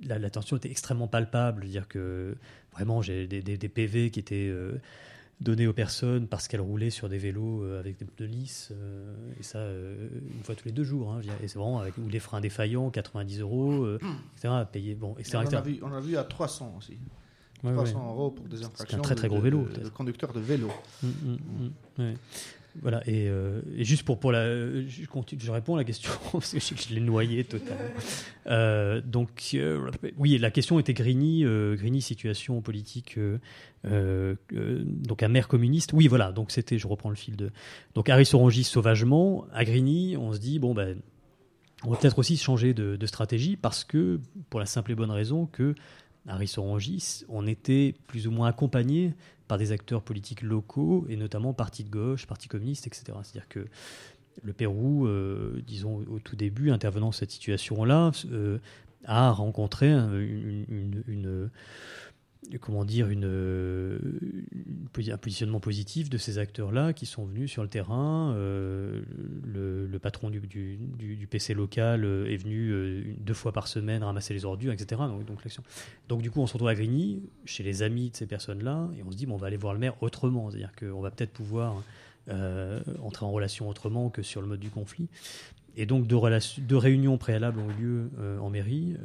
[0.03, 1.65] la, la tension était extrêmement palpable.
[1.65, 2.36] dire que
[2.73, 4.73] vraiment, j'ai des, des- des PV qui étaient euh,
[5.41, 8.69] donnés aux personnes parce qu'elles roulaient sur des vélos euh, avec des pneus lisses.
[8.71, 11.11] euh, et ça, euh, une fois tous les deux jours.
[11.13, 13.99] hein, et c'est vraiment avec ou les freins défaillants, 90 euros, euh,
[14.38, 14.53] etc.
[14.53, 14.95] à payer.
[14.95, 15.38] Bon, etc.
[15.38, 15.57] On etc.
[15.57, 16.97] a vu, on a vu à 300 aussi.
[17.63, 18.11] Ouais, 300 ouais.
[18.11, 19.63] euros pour des C'est infractions un très très gros de- vélo.
[19.65, 20.69] de, de conducteurs de vélo.
[21.03, 21.38] Mm, mm,
[21.97, 22.13] mm, ouais.
[22.82, 24.45] Voilà, et, euh, et juste pour, pour la.
[24.86, 27.84] Je, réponds à la question, parce que je, l'ai noyé totalement.
[28.47, 31.45] Euh, donc, euh, oui, la question était Grigny,
[31.76, 33.17] Grigny, situation politique,
[33.84, 35.93] donc un maire communiste.
[35.93, 37.51] Oui, voilà, donc c'était, je reprends le fil de.
[37.93, 40.97] Donc, Harry Sorangis sauvagement, à Grigny, on se dit, bon, ben.
[41.84, 44.19] On va peut-être aussi changer de, de stratégie parce que,
[44.49, 45.76] pour la simple et bonne raison que
[46.28, 49.13] Harry Sorangis, on était plus ou moins accompagné
[49.48, 53.04] par des acteurs politiques locaux et notamment partis de gauche, partis communistes, etc.
[53.24, 53.66] C'est-à-dire que
[54.43, 58.58] le Pérou, euh, disons au tout début, intervenant dans cette situation-là, euh,
[59.06, 61.45] a rencontré un- une, une- une-
[62.66, 63.99] comment dire, une,
[65.11, 68.34] un positionnement positif de ces acteurs-là qui sont venus sur le terrain.
[68.36, 69.03] Euh,
[69.43, 74.45] le, patron du, PC local euh, est venu euh, deux fois par semaine ramasser les
[74.45, 75.01] ordures, etc.
[75.07, 75.39] Donc, donc,
[76.09, 79.03] donc du coup, on se retrouve à Grigny, chez les amis de ces personnes-là, et
[79.03, 80.49] on se dit, bon, on va aller voir le maire autrement.
[80.49, 81.82] C'est-à-dire qu'on va peut-être pouvoir
[83.03, 85.07] entrer en relation autrement que sur le mode du conflit.
[85.78, 86.18] Et donc, deux,
[86.57, 88.09] deux réunions préalables ont eu lieu
[88.41, 88.95] en mairie.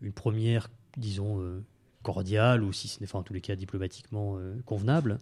[0.00, 1.62] Une première, disons,
[2.06, 5.18] cordiale, ou si ce n'est, enfin, en tous les cas, diplomatiquement euh, convenable.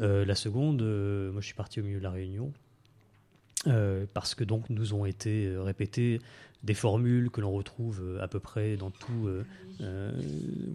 [0.00, 2.52] Euh, la seconde, euh, moi, je suis parti au milieu de la réunion.
[4.12, 6.20] parce que donc nous ont été répétées
[6.62, 9.28] des formules que l'on retrouve à peu près dans tout,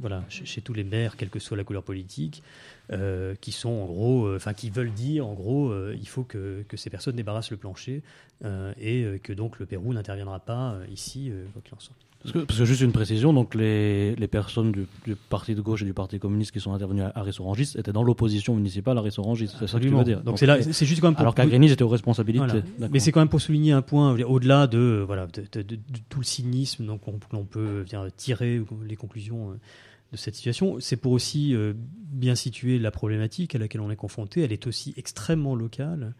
[0.02, 2.44] voilà, chez, tous les maires, quelle que soit la couleur politique,
[3.40, 6.90] qui sont en gros, enfin qui veulent dire en gros, il faut que, que ces
[6.90, 8.04] personnes débarrassent le plancher
[8.78, 11.96] et que donc le Pérou n'interviendra pas ici, quoi qu'il en soit.
[12.24, 15.62] Parce que, parce que juste une précision, donc les, les personnes du, du parti de
[15.62, 19.02] gauche et du parti communiste qui sont intervenues à, Ressorangis étaient dans l'opposition municipale à
[19.02, 19.48] Ressorangis.
[19.60, 20.22] C'est ça que tu veux dire.
[20.22, 22.46] Donc c'est juste quand même pour- Alors qu'à Grigny, j'étais aux responsabilités.
[22.78, 22.90] Voilà.
[22.92, 26.00] Mais c'est quand même pour souligner un point, au-delà de, voilà, de, de- de- de
[26.10, 29.54] tout le cynisme donc, qu'on peut dire, tirer les conclusions euh,
[30.12, 33.96] de cette situation, c'est pour aussi euh, bien situer la problématique à laquelle on est
[33.96, 34.42] confronté.
[34.42, 36.14] Elle est aussi extrêmement locale,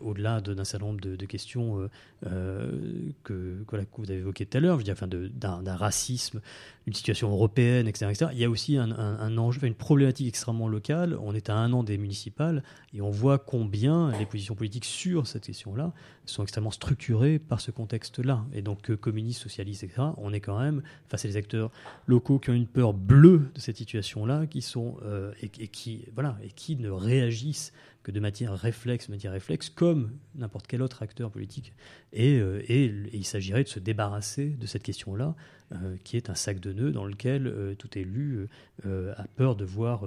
[0.00, 1.90] au-delà de- d'un certain nombre de, questions euh,
[2.26, 3.64] euh, que,
[3.96, 6.40] vous avez évoquées tout à l'heure, enfin, d'un racisme,
[6.84, 8.30] d'une situation européenne, etc., etc.
[8.32, 11.18] Il y a aussi un, enjeu, une problématique extrêmement locale.
[11.20, 12.62] On est à un an des municipales
[12.94, 15.92] et on voit combien les positions politiques sur cette question-là
[16.24, 18.44] sont extrêmement structurées par ce contexte-là.
[18.52, 21.70] Et donc, que communistes, socialistes, etc., on est quand même face à des acteurs
[22.06, 26.06] locaux qui ont une peur bleue de cette situation-là, qui sont euh, et, et qui
[26.14, 27.72] voilà et qui ne réagissent
[28.12, 31.72] de matière réflexe, matière réflexe, comme n'importe quel autre acteur politique.
[32.12, 35.34] Et, euh, il s'agirait de se débarrasser de cette question-là,
[35.72, 38.48] euh, qui est un sac de nœuds dans lequel euh, tout élu
[38.84, 40.04] a peur de voir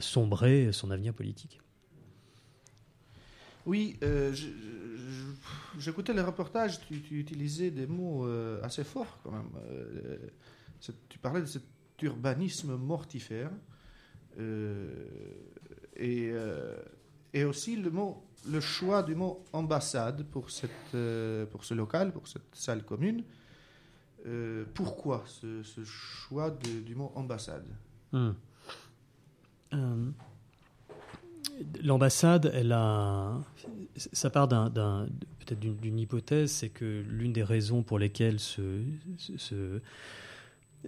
[0.00, 1.60] sombrer son avenir politique.
[3.66, 3.98] Oui,
[5.78, 8.26] j'écoutais le reportage, tu, utilisais des mots
[8.62, 9.50] assez forts quand même.
[11.08, 11.64] Tu parlais de cet
[12.02, 13.50] urbanisme mortifère
[15.96, 16.32] et,
[17.34, 22.12] et aussi le, mot, le choix du mot ambassade pour, cette, euh, pour ce local,
[22.12, 23.24] pour cette salle commune.
[24.26, 27.66] Euh, pourquoi ce, choix du mot ambassade?
[28.12, 28.30] Hmm.
[29.74, 30.10] Euh,
[31.82, 33.38] L'ambassade, elle a,
[33.96, 35.06] ça part d'un,
[35.38, 38.82] peut-être d'une, hypothèse, c'est que l'une des raisons pour lesquelles ce-
[39.36, 39.80] ce-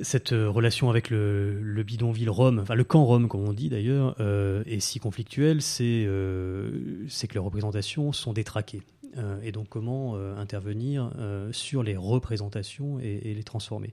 [0.00, 4.16] cette relation avec le, le bidonville Rome, enfin le camp Rome comme on dit d'ailleurs,
[4.20, 8.82] euh, est si conflictuelle, c'est, euh, c'est que les représentations sont détraquées.
[9.18, 13.92] Euh, et donc comment euh, intervenir euh, sur les représentations et, les transformer.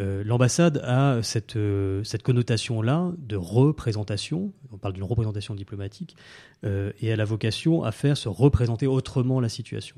[0.00, 6.16] Euh, L'ambassade a cette, euh, connotation-là de représentation, on parle d'une représentation diplomatique,
[6.64, 9.96] euh, et elle a vocation à faire se représenter autrement la situation.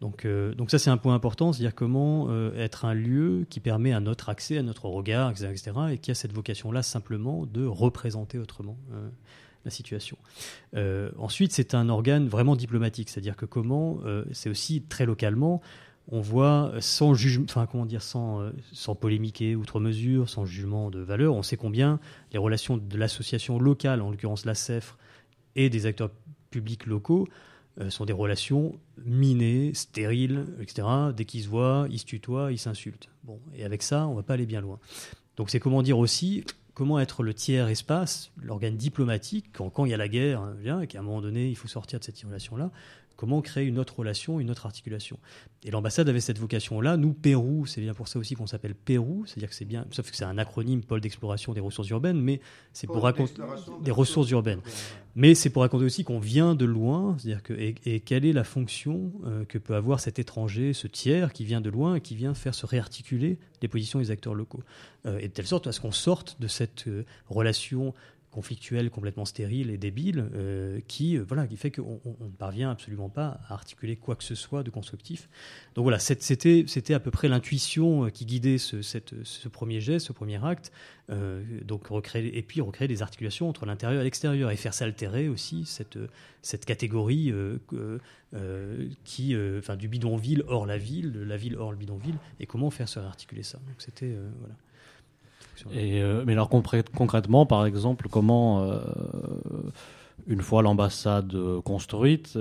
[0.00, 3.60] Donc, euh, donc ça c'est un point important, c'est-à-dire comment euh, être un lieu qui
[3.60, 7.64] permet à notre accès, à notre regard, etc., et qui a cette vocation-là simplement de
[7.64, 9.08] représenter autrement euh,
[9.64, 10.18] la situation.
[11.16, 15.62] Ensuite, c'est un organe vraiment diplomatique, c'est-à-dire que comment, c'est aussi très localement,
[16.08, 21.00] on voit sans jugement, enfin comment dire, sans, sans polémiquer outre mesure, sans jugement de
[21.00, 21.98] valeur, on sait combien
[22.30, 24.98] les relations de l'association locale, en l'occurrence la CEFRE,
[25.56, 26.10] et des acteurs
[26.50, 27.26] publics locaux
[27.80, 30.86] euh, sont des relations minées, stériles, etc.
[31.16, 33.08] Dès qu'ils se voient, ils se tutoient, ils s'insultent.
[33.24, 34.78] Bon, et avec ça, on va pas aller bien loin.
[35.36, 36.44] Donc c'est comment dire aussi
[36.74, 40.86] comment être le tiers espace, l'organe diplomatique, quand, il y a la guerre, hein, et
[40.86, 42.70] qu'à un moment donné, il faut sortir de cette relation-là,
[43.16, 45.18] comment créer une autre relation, une autre articulation.
[45.64, 46.96] Et l'ambassade avait cette vocation-là.
[46.96, 50.10] Nous, Pérou, c'est bien pour ça aussi qu'on s'appelle Pérou, c'est-à-dire que c'est bien, sauf
[50.10, 52.40] que c'est un acronyme, pôle d'exploration des ressources urbaines, mais
[52.72, 53.34] c'est pour raconter
[53.82, 54.60] des ressources urbaines.
[55.16, 58.32] Mais c'est pour raconter aussi qu'on vient de loin, c'est-à-dire que et, et quelle est
[58.32, 62.00] la fonction euh, que peut avoir cet étranger, ce tiers qui vient de loin et
[62.00, 64.62] qui vient faire se réarticuler les positions des acteurs locaux,
[65.06, 67.94] Euh, et de telle sorte à ce qu'on sorte de cette euh, relation
[68.34, 72.30] conflictuel, complètement stérile et débile, euh, qui, euh, voilà, qui fait qu'on on- on ne
[72.30, 75.28] parvient absolument pas à articuler quoi que ce soit de constructif.
[75.76, 78.76] Donc voilà, c'était à peu près l'intuition euh, qui guidait ce,
[79.48, 80.72] premier geste, ce premier acte.
[81.62, 85.66] Donc recréer, et puis recréer des articulations entre l'intérieur et l'extérieur et faire s'altérer aussi
[85.66, 87.32] cette, catégorie
[89.04, 92.70] qui, enfin, du bidonville hors la ville, de la ville hors le bidonville, et comment
[92.70, 93.58] faire se réarticuler ça.
[93.58, 94.54] Donc c'était voilà.
[95.72, 98.80] Et, euh, mais alors concrè- concrètement, par exemple, comment, euh,
[100.26, 102.38] une fois l'ambassade euh, construite,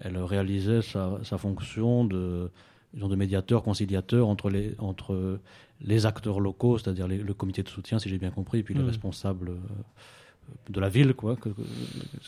[0.00, 2.50] elle réalisait sa, sa fonction de,
[2.94, 5.38] de médiateur, conciliateur entre les, entre
[5.80, 8.80] les acteurs locaux, c'est-à-dire le comité de soutien, si j'ai bien compris, et puis les
[8.80, 8.86] Mhm.
[8.88, 9.52] responsables
[10.68, 11.14] de la ville.
[11.14, 11.36] Quoi.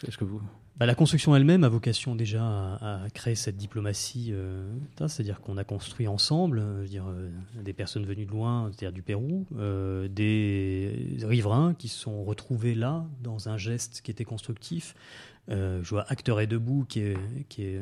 [0.07, 0.41] Est-ce que vous...
[0.79, 5.65] Bah, la construction elle-même a vocation déjà à, créer cette diplomatie, euh, c'est-à-dire qu'on a
[5.65, 7.31] construit ensemble, euh, dire, euh,
[7.63, 9.47] des personnes venues de loin, c'est-à-dire du Pérou,
[10.11, 14.95] des riverains qui se sont retrouvés là dans un geste qui était constructif.
[15.49, 17.17] Je vois Acteur et debout qui est,
[17.49, 17.81] qui est,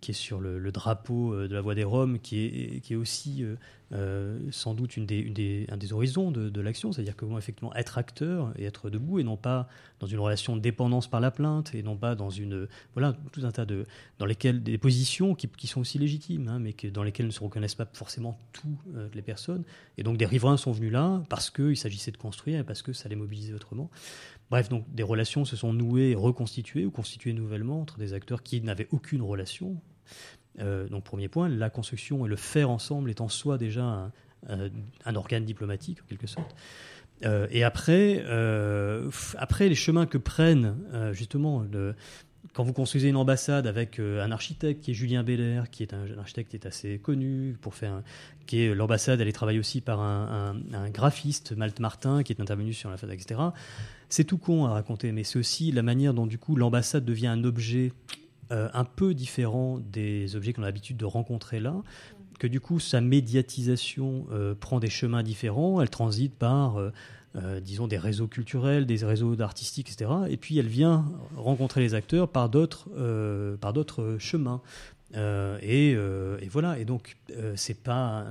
[0.00, 3.44] qui est sur le, drapeau de la Voix des Roms, qui est, qui est aussi
[3.92, 8.88] euh, sans doute un des horizons de, l'action, c'est-à-dire comment effectivement être acteur et être
[8.90, 9.68] debout et non pas
[9.98, 13.44] dans une relation de dépendance par la plainte et non pas dans une voilà tout
[13.44, 13.86] un tas de
[14.18, 17.42] dans lesquelles des positions qui, sont aussi légitimes, hein, mais que, dans lesquelles ne se
[17.42, 19.64] reconnaissent pas forcément toutes les personnes.
[19.98, 22.92] Et donc des riverains sont venus là parce qu'il s'agissait de construire et parce que
[22.92, 23.90] ça les mobilisait autrement.
[24.50, 28.60] Bref, donc des relations se sont nouées, reconstituées ou constituées nouvellement entre des acteurs qui
[28.60, 29.80] n'avaient aucune relation.
[30.60, 34.12] Euh, donc premier point, la construction et le faire ensemble est en soi déjà un,
[35.04, 36.54] un- organe diplomatique en quelque sorte.
[37.24, 41.66] Euh, et après, euh, après les chemins que prennent euh, justement
[42.54, 45.92] quand vous construisez une ambassade avec euh, un architecte qui est Julien Belair, qui est
[45.92, 48.02] un, architecte qui est assez connu pour faire,
[48.46, 50.54] qui est l'ambassade, elle est travaillée aussi par un
[50.88, 53.40] graphiste, Malte Martin, qui est intervenu sur la façade, etc.
[54.08, 57.28] C'est tout con à raconter, mais c'est aussi la manière dont du coup l'ambassade devient
[57.28, 57.92] un objet
[58.52, 61.82] euh, un peu différent des objets qu'on a l'habitude de rencontrer là,
[62.40, 66.78] que du coup sa médiatisation euh, prend des chemins différents, elle transite par,
[67.36, 70.10] euh, disons, des réseaux culturels, des réseaux artistiques, etc.
[70.28, 71.04] Et puis elle vient
[71.36, 72.88] rencontrer les acteurs par d'autres
[73.60, 74.62] par d'autres chemins.
[75.14, 75.96] Et,
[76.50, 77.16] voilà, et donc
[77.54, 78.26] c'est pas.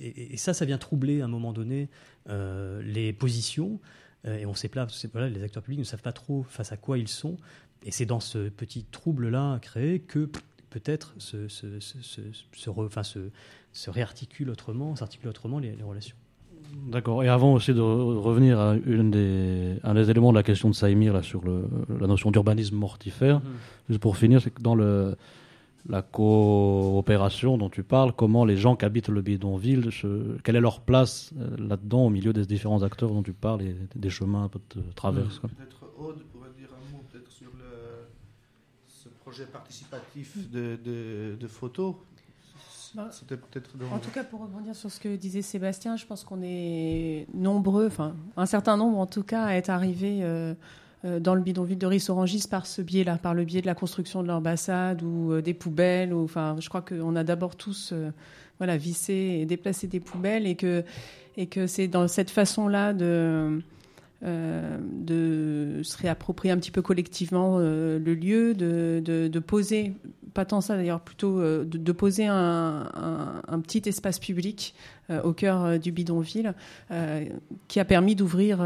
[0.00, 1.88] Et, ça, ça vient troubler à un moment donné
[2.28, 3.78] les positions.
[4.24, 4.86] Et on sait pas,
[5.28, 7.36] les acteurs publics ne savent pas trop face à quoi ils sont.
[7.84, 10.28] Et c'est dans ce petit trouble-là créé que
[10.70, 12.20] peut-être se, se, se, se,
[12.52, 13.30] se re- enfin, se,
[13.72, 16.16] se réarticule autrement, s'articule autrement les, les relations.
[16.88, 17.24] D'accord.
[17.24, 20.68] Et avant aussi de re- revenir à une des, un des éléments de la question
[20.68, 21.64] de Saïmir là, sur le,
[21.98, 23.46] la notion d'urbanisme mortifère, Mhm.
[23.88, 25.16] juste pour finir, c'est que dans le,
[25.88, 29.88] la coopération dont tu parles, comment les gens qui habitent le bidonville,
[30.44, 33.74] quelle est leur place euh, là-dedans au milieu des différents acteurs dont tu parles et
[33.96, 35.48] des chemins un peu de traverse quoi.
[35.56, 38.06] Peut-être Aude pourrait dire un mot peut-être sur le,
[38.86, 41.94] ce projet participatif de, de, de photos.
[42.94, 43.92] Bah, C'était peut-être dans...
[43.92, 47.86] En tout cas, pour rebondir sur ce que disait Sébastien, je pense qu'on est nombreux,
[47.86, 50.54] enfin un certain nombre en tout cas, à être arrivés euh,
[51.04, 54.24] euh, dans le bidonville de Rissorangis par ce biais-là, par le biais de la construction
[54.24, 56.12] de l'ambassade ou euh, des poubelles.
[56.12, 58.10] Ou, enfin, je crois qu'on a d'abord tous euh,
[58.58, 60.82] voilà, vissé et déplacé des poubelles et que,
[61.36, 63.62] et que c'est dans cette façon-là de.
[64.22, 69.94] Euh, de se réapproprier un petit peu collectivement euh, le lieu, de, de, poser,
[70.34, 72.86] pas tant ça d'ailleurs, plutôt euh, de, poser un,
[73.48, 74.74] un- petit espace public
[75.24, 76.54] au cœur du bidonville
[77.66, 78.58] qui a permis d'ouvrir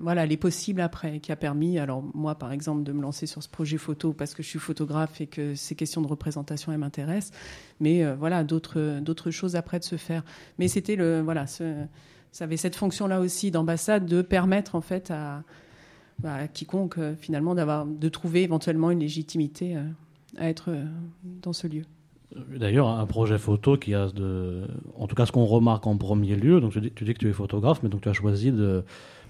[0.00, 3.42] voilà, les possibles après, qui a permis, alors moi par exemple, de me lancer sur
[3.42, 7.32] ce projet photo parce que je suis photographe et que ces questions de représentation m'intéressent,
[7.80, 10.22] mais voilà, d'autres choses après de se faire.
[10.60, 11.46] Mais c'était le, voilà,
[12.32, 15.42] ça avait cette fonction-là aussi d'ambassade de permettre en fait à,
[16.20, 19.82] bah, à quiconque euh, finalement d'avoir de trouver éventuellement une légitimité euh,
[20.36, 20.84] à être euh,
[21.42, 21.82] dans ce lieu.
[22.56, 24.62] D'ailleurs, un projet photo qui a de,
[24.96, 27.18] en tout cas ce qu'on remarque en premier lieu, donc tu dis, tu dis que
[27.18, 28.84] tu es photographe, mais donc tu as choisi de,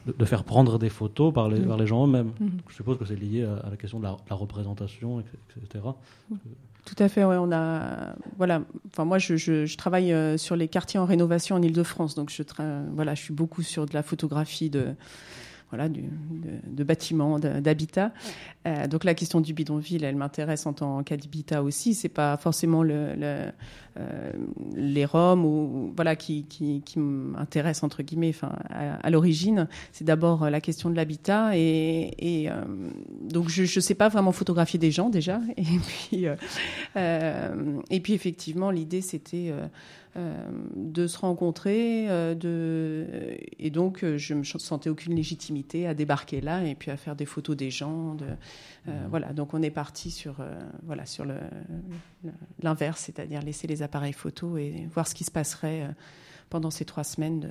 [0.06, 2.32] de, de faire prendre des photos par les, par les gens eux-mêmes.
[2.38, 2.50] Mhm.
[2.68, 5.84] Je suppose que c'est lié à, à la question de la, la représentation, etc.
[6.84, 8.62] Tout à fait, ouais, on a voilà.
[8.88, 12.30] Enfin, moi, je, je, je travaille euh, sur les quartiers en rénovation en Île-de-France, donc
[12.30, 14.94] je tra- voilà, je suis beaucoup sur de la photographie de
[15.70, 18.12] voilà du, de, de bâtiments, d'habitat.
[18.66, 21.94] Euh, donc la question du bidonville, elle m'intéresse en tant qu'habitat aussi.
[21.94, 23.52] C'est pas forcément le, le,
[24.00, 24.32] euh,
[24.74, 28.30] les Roms ou voilà qui, qui, qui m'intéressent entre guillemets.
[28.30, 32.62] Enfin, à, à l'origine, c'est d'abord euh, la question de l'habitat et, et euh,
[33.22, 35.40] donc je ne sais pas vraiment photographier des gens déjà.
[35.56, 36.26] Et puis
[36.96, 39.52] euh, et puis effectivement, l'idée c'était
[40.76, 43.06] de se rencontrer, de
[43.60, 47.26] et donc je me sentais aucune légitimité à débarquer là et puis à faire des
[47.26, 48.14] photos des gens.
[48.14, 48.24] De,
[48.88, 50.36] euh, voilà, donc on est parti sur,
[50.84, 51.34] voilà, sur le-
[52.24, 52.30] le-
[52.62, 55.88] l'inverse, c'est-à-dire laisser les appareils photo et voir ce qui se passerait euh,
[56.48, 57.48] pendant ces trois semaines de,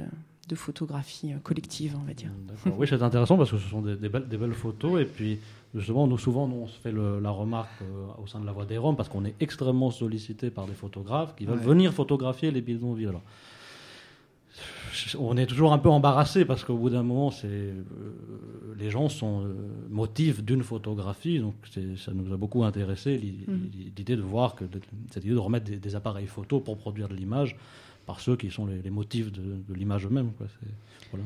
[0.47, 2.31] de photographie euh, collective, on va dire.
[2.77, 5.01] Oui, c'est intéressant parce que ce sont des, des belles, des belles photos.
[5.01, 5.39] Et puis,
[5.75, 8.53] justement, nous, souvent, nous, on se fait le- la remarque euh, au sein de la
[8.53, 11.63] Voix des Roms parce qu'on est extrêmement sollicité par des photographes qui veulent Ouais.
[11.65, 13.11] venir photographier les bidonvilles.
[15.19, 17.83] On est toujours un peu embarrassé parce qu'au bout d'un moment, c'est, euh,
[18.77, 19.53] les gens sont euh,
[19.89, 21.39] motifs d'une photographie.
[21.39, 21.55] Donc,
[21.97, 23.69] ça nous a beaucoup intéressé Mhm.
[23.95, 24.81] l'idée de voir que de-
[25.11, 27.55] cette idée de remettre des, des appareils photo pour produire de l'image
[28.05, 30.31] par ceux qui sont les, les motifs de, de l'image eux-mêmes.
[31.11, 31.25] voilà.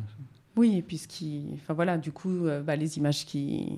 [0.55, 3.69] Oui, et puis ce qui, enfin voilà, du coup, euh, bah, les images qui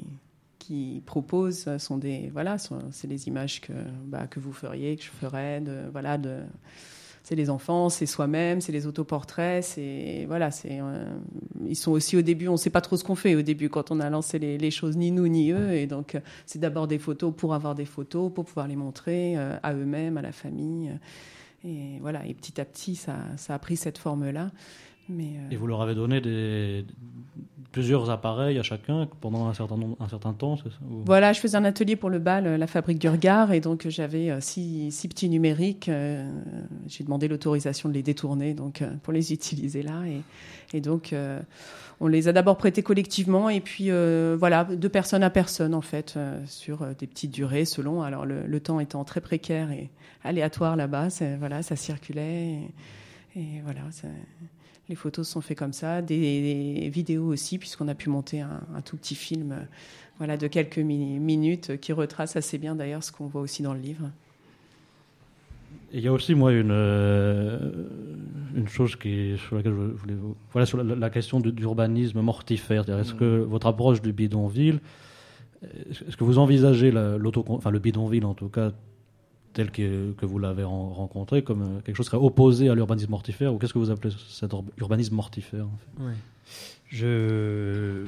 [0.58, 3.72] qui proposent sont des, voilà, c'est les images que
[4.08, 6.39] bah, que vous feriez, que je ferais, de voilà, de,
[7.26, 11.05] c'est les enfants, c'est soi-même, c'est les autoportraits, c'est voilà, c'est, euh,
[11.67, 13.67] ils sont aussi au début, on ne sait pas trop ce qu'on fait au début
[13.67, 16.59] quand on a lancé les, les choses, ni nous ni eux, et donc euh, c'est
[16.59, 20.21] d'abord des photos pour avoir des photos, pour pouvoir les montrer euh, à eux-mêmes, à
[20.21, 20.91] la famille,
[21.63, 24.51] et voilà, et petit à petit, ça, ça a pris cette forme-là.
[25.10, 26.86] Mais euh, Et vous leur avez donné des,
[27.72, 31.34] plusieurs appareils à chacun pendant un certain, nombre, un certain temps, c'est ça Ou- Voilà,
[31.34, 33.89] je faisais un atelier pour le bal, euh, la fabrique du regard, et donc euh,
[33.89, 35.89] j'avais six, six petits numériques.
[35.89, 36.28] euh,
[36.88, 40.22] J'ai demandé l'autorisation de les détourner donc euh, pour les utiliser là, et,
[40.78, 41.14] et donc
[42.01, 43.89] on les a d'abord prêtés collectivement, et puis
[44.38, 48.01] voilà, de personne à personne en fait, sur des petites durées selon.
[48.01, 49.89] Alors le, le temps étant très précaire et
[50.24, 51.08] aléatoire là-bas,
[51.39, 52.60] voilà, ça circulait,
[53.36, 53.82] et, et voilà.
[53.91, 54.08] ça-
[54.89, 56.17] les photos sont faites comme ça, des,
[56.79, 59.61] des vidéos aussi, puisqu'on a pu monter un, un tout petit film euh,
[60.17, 63.63] voilà, de quelques mi- minutes euh, qui retrace assez bien d'ailleurs ce qu'on voit aussi
[63.63, 64.09] dans le livre.
[65.93, 67.88] Il y a aussi, moi, une, euh,
[68.55, 70.36] une chose qui, sur laquelle je voulais vous...
[70.51, 72.88] Voilà, sur la, la question du- d'urbanisme mortifère.
[72.89, 74.79] Est-ce que votre approche du bidonville,
[75.63, 77.17] est-ce que vous envisagez la-
[77.47, 78.71] enfin, le bidonville, en tout cas,
[79.56, 82.76] tel que, que vous l'avez ren- rencontré, comme euh, quelque chose qui serait opposé à
[82.76, 86.03] l'urbanisme mortifère Ou qu'est-ce que vous appelez cet ur- urbanisme mortifère en.
[86.89, 88.06] Je...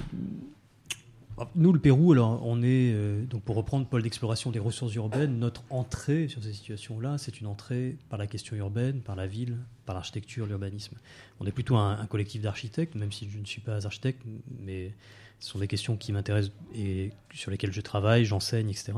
[1.56, 5.38] Nous, le Pérou, alors, on est, euh, donc pour reprendre pôle d'exploration des ressources urbaines,
[5.38, 9.58] notre entrée sur ces situations-là, c'est une entrée par la question urbaine, par la ville,
[9.86, 10.96] par l'architecture, l'urbanisme.
[11.40, 14.24] On est plutôt un collectif d'architectes, même si je ne suis pas architecte,
[14.66, 14.94] mais
[15.40, 18.94] ce sont des questions qui m'intéressent et sur lesquelles je travaille, j'enseigne, etc.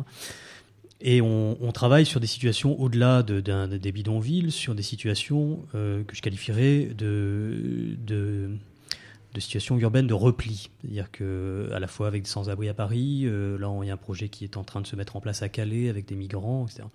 [1.02, 6.14] Et on, travaille sur des situations au-delà de, des bidonvilles, sur des situations euh, que
[6.14, 8.50] je qualifierais de, de,
[9.38, 10.70] situations urbaines de repli.
[10.82, 13.94] C'est-à-dire que à la fois avec des sans-abri à Paris, euh, là il y a
[13.94, 16.16] un projet qui est en train de se mettre en place à Calais avec des
[16.16, 16.90] migrants, etc.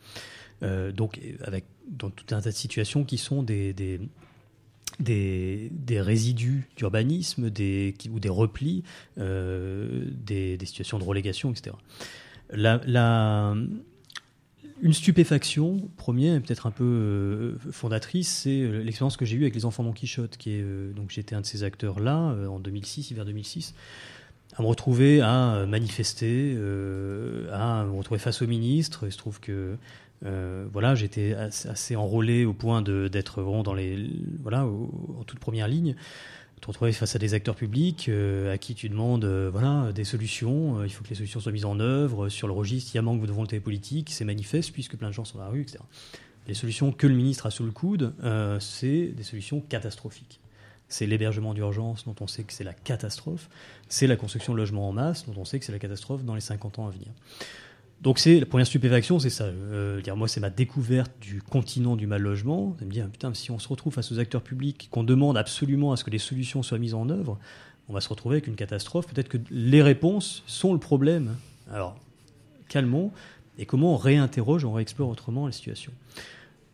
[0.62, 4.00] Euh, donc avec dans tout un tas de situations qui sont des, des,
[5.00, 8.82] des, résidus d'urbanisme des, ou des replis,
[9.16, 11.74] des, des situations de relégation, etc.
[12.50, 13.54] La, la-
[14.84, 19.54] une stupéfaction, première peut-être un peu euh, fondatrice, c'est euh, l'expérience que j'ai eue avec
[19.54, 23.10] les enfants Don Quichotte, qui est euh, donc j'étais un de ces acteurs-là en 2006,
[23.10, 23.74] hiver 2006,
[24.56, 26.52] à me retrouver à manifester,
[27.50, 29.06] à me retrouver face au ministre.
[29.06, 29.76] Il se trouve que
[30.22, 34.10] voilà, j'étais assez, enrôlé au point d'être dans les
[34.42, 35.96] voilà en toute première ligne
[36.64, 40.04] te retrouver face à des acteurs publics euh, à qui tu demandes euh, voilà, des
[40.04, 40.78] solutions.
[40.78, 42.30] Euh, il faut que les solutions soient mises en œuvre.
[42.30, 45.12] Sur le registre, il y a manque de volonté politique, c'est manifeste puisque plein de
[45.12, 45.78] gens sont dans la rue, etc.
[46.46, 48.14] Les solutions que le ministre a sous le coude,
[48.60, 50.40] c'est des solutions catastrophiques.
[50.88, 53.48] C'est l'hébergement d'urgence dont on sait que c'est la catastrophe.
[53.88, 56.34] C'est la construction de logements en masse dont on sait que c'est la catastrophe dans
[56.34, 57.08] les 50 ans à venir.
[58.02, 59.44] Donc c'est la première stupéfaction, c'est ça.
[59.44, 62.76] Euh, dire moi, c'est ma découverte du continent du mal logement.
[62.82, 66.04] Me putain, si on se retrouve face aux acteurs publics, qu'on demande absolument à ce
[66.04, 67.38] que les solutions soient mises en œuvre,
[67.88, 69.06] on va se retrouver avec une catastrophe.
[69.06, 71.36] Peut-être que les réponses sont le problème.
[71.70, 71.96] Alors
[72.68, 73.10] calmons
[73.58, 75.92] et comment on réinterroge, on réexplore autrement la situation.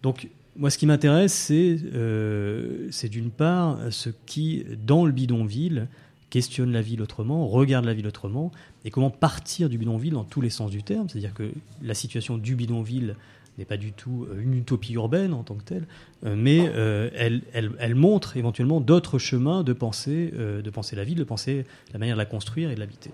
[0.02, 5.86] Donc moi, ce qui m'intéresse, c'est euh, c'est d'une part ce qui, dans le bidonville,
[6.30, 8.50] questionne la ville autrement, regarde la ville autrement,
[8.85, 11.09] et comment partir du bidonville dans tous les sens du terme.
[11.09, 11.53] C'est-à-dire que
[11.83, 13.16] la situation du bidonville
[13.59, 15.87] n'est pas du tout euh, une utopie urbaine en tant que telle,
[16.24, 21.24] euh, mais euh, elle, montre éventuellement d'autres chemins de penser, de penser la ville, de
[21.24, 23.11] penser la manière de la construire et de l'habiter.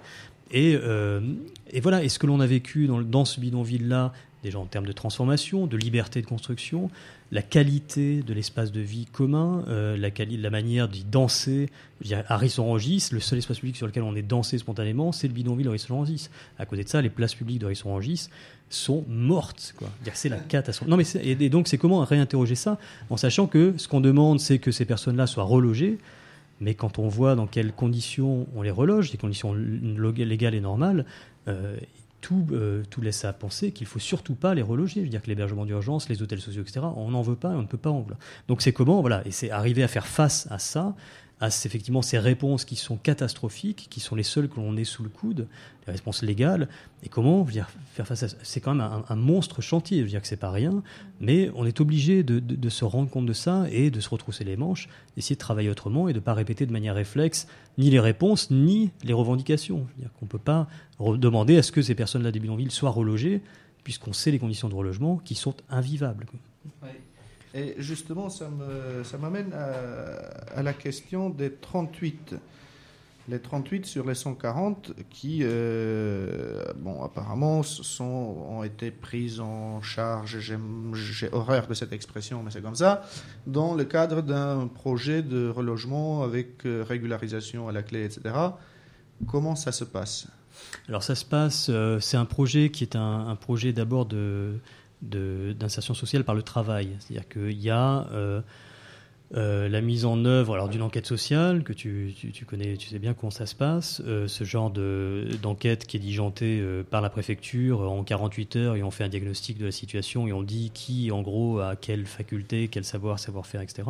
[0.53, 0.79] Et,
[1.81, 4.13] voilà, et ce que l'on a vécu dans ce bidonville-là,
[4.45, 6.91] déjà en termes de transformation, de liberté de construction,
[7.33, 11.71] la qualité de l'espace de vie commun, euh, la, la manière d'y danser.
[12.29, 15.69] À Rissorangis, le seul espace public sur lequel on est dansé spontanément, c'est le bidonville
[15.69, 16.29] Rissorangis.
[16.59, 18.29] À côté de ça, les places publiques de Rissorangis
[18.69, 19.75] sont mortes.
[20.13, 20.89] C'est la catastrophe.
[20.89, 22.79] Non, mais et, donc, c'est comment réinterroger ça
[23.11, 25.99] en sachant que ce qu'on demande, c'est que ces personnes-là soient relogées.
[26.61, 31.05] Mais quand on voit dans quelles conditions on les reloge, des conditions légales et normales,
[31.49, 31.77] euh,
[32.27, 34.99] tout, euh, tout laisse à penser qu'il faut surtout pas les reloger.
[34.99, 37.55] Je veux dire que l'hébergement d'urgence, les hôtels sociaux, etc., on n'en veut pas et
[37.55, 38.19] on ne peut pas en vouloir.
[38.49, 40.97] Donc c'est comment, voilà, et c'est arriver à faire face à ça,
[41.39, 45.03] à effectivement ces réponses qui sont catastrophiques, qui sont les seules que l'on ait sous
[45.03, 45.49] le coude,
[45.87, 46.67] les réponses légales,
[47.03, 48.37] et comment je veux faire face à ça?
[48.43, 50.83] C'est quand même un, monstre chantier, je veux dire que c'est pas rien,
[51.21, 54.57] mais on est obligé de, se rendre compte de ça et de se retrousser les
[54.57, 58.01] manches, d'essayer de travailler autrement et de ne pas répéter de manière réflexe ni les
[58.01, 59.87] réponses ni les revendications.
[59.91, 60.69] Je veux dire qu'on ne peut pas
[60.99, 63.43] demander à ce que ces personnes-là des bidonvilles soient relogées,
[63.85, 66.25] puisqu'on sait les conditions de relogement qui sont invivables.
[66.25, 66.41] quoi.
[67.57, 72.35] Et justement, ça me- ça m'amène à, à la question des 38.
[73.29, 80.39] Les 38 sur les 140 qui, euh, bon, apparemment, sont, ont été prises en charge,
[80.39, 83.03] j'ai horreur de cette expression, mais c'est comme ça,
[83.49, 88.33] dans le cadre d'un projet de relogement avec euh, régularisation à la clé, etc.
[89.27, 90.29] Comment ça se passe?
[90.89, 94.61] Alors ça se passe, euh, c'est un projet qui est un, projet d'abord de-
[95.03, 96.89] d'insertion sociale par le travail.
[97.01, 98.41] C'est-à-dire qu'il y a euh,
[99.37, 103.13] euh, la mise en œuvre d'une enquête sociale, que tu, tu- connais, tu sais bien
[103.13, 107.81] comment ça se passe, euh, ce genre de, d'enquête qui est diligentée par la préfecture
[107.81, 111.11] en 48 heures et on fait un diagnostic de la situation et on dit qui
[111.11, 113.83] en gros a quelle faculté, quel savoir, savoir-faire, etc.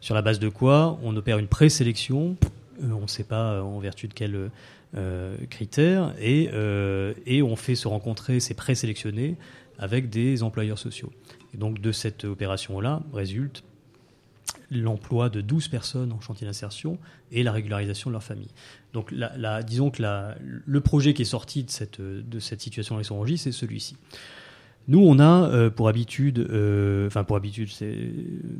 [0.00, 2.36] Sur la base de quoi on opère une présélection,
[2.82, 4.50] on ne sait pas en vertu de quel
[5.50, 6.48] critères et,
[7.26, 9.34] et on fait se rencontrer ces présélectionnés
[9.78, 11.12] avec des employeurs sociaux.
[11.54, 13.62] Et donc de cette opération-là résulte
[14.70, 16.98] l'emploi de 12 personnes en chantier d'insertion
[17.32, 18.50] et la régularisation de leur famille.
[18.92, 23.44] Donc la- disons que la- le projet qui est sorti de cette, situation avec registre,
[23.44, 23.96] c'est celui-ci.
[24.88, 27.68] Nous, on a euh, pour habitude, euh, enfin pour habitude,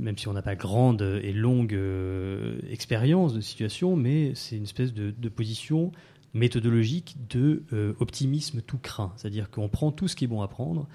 [0.01, 4.65] même si on n'a pas grande et longue euh, expérience de situation, mais c'est une
[4.65, 5.93] espèce de position
[6.35, 10.49] méthodologique de euh, optimisme tout craint, c'est-à-dire qu'on prend tout ce qui est bon à
[10.49, 10.87] prendre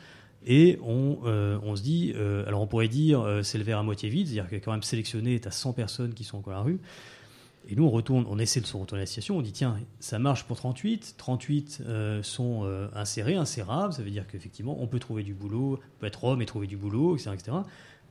[0.45, 3.83] et on, euh, on se dit, euh, alors on pourrait dire c'est le verre à
[3.83, 6.37] moitié vide, c'est-à-dire qu'il y a quand même sélectionné, tu as 100 personnes qui sont
[6.37, 6.79] encore à la rue.
[7.69, 9.37] Et nous, on retourne, on essaie de se retourner la situation.
[9.37, 11.13] On dit tiens, ça marche pour 38.
[11.15, 13.93] 38 euh, sont insérés, insérables.
[13.93, 16.65] Ça veut dire qu'effectivement, on peut trouver du boulot, on peut être homme et trouver
[16.65, 17.31] du boulot, etc.
[17.35, 17.51] etc.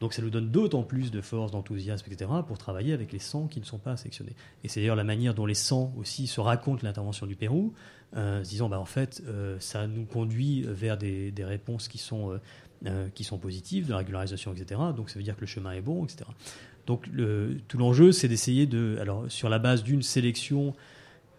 [0.00, 2.30] Donc ça nous donne d'autant plus de force, d'enthousiasme, etc.
[2.46, 4.34] pour travailler avec les 100 qui ne sont pas sélectionnés.
[4.64, 7.74] Et c'est d'ailleurs la manière dont les 100 aussi se racontent l'intervention du Pérou,
[8.16, 11.98] euh, se disant bah, en fait, euh, ça nous conduit vers des, des réponses qui
[11.98, 12.38] sont, euh,
[12.86, 14.80] euh, qui sont positives, de la régularisation, etc.
[14.96, 16.24] Donc ça veut dire que le chemin est bon, etc.
[16.86, 17.08] Donc
[17.68, 20.74] tout l'enjeu, c'est d'essayer de, alors sur la base d'une sélection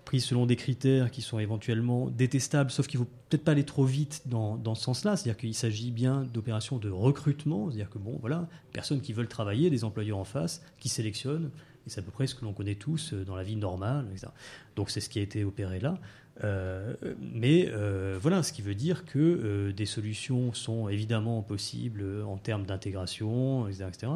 [0.06, 3.66] prise selon des critères qui sont éventuellement détestables, sauf qu'il ne faut peut-être pas aller
[3.66, 8.00] trop vite dans, dans ce sens-là, c'est-à-dire qu'il s'agit bien d'opérations de recrutement, c'est-à-dire que
[8.00, 11.52] bon, voilà, personnes qui veulent travailler, des employeurs en face, qui sélectionnent,
[11.86, 14.08] et c'est à peu près ce que l'on connaît tous euh, dans la vie normale,
[14.12, 14.28] etc.
[14.76, 15.98] Donc c'est ce qui a été opéré là.
[16.44, 22.38] Euh, mais euh, voilà, ce qui veut dire que des solutions sont évidemment possibles en
[22.38, 24.14] termes d'intégration, etc.,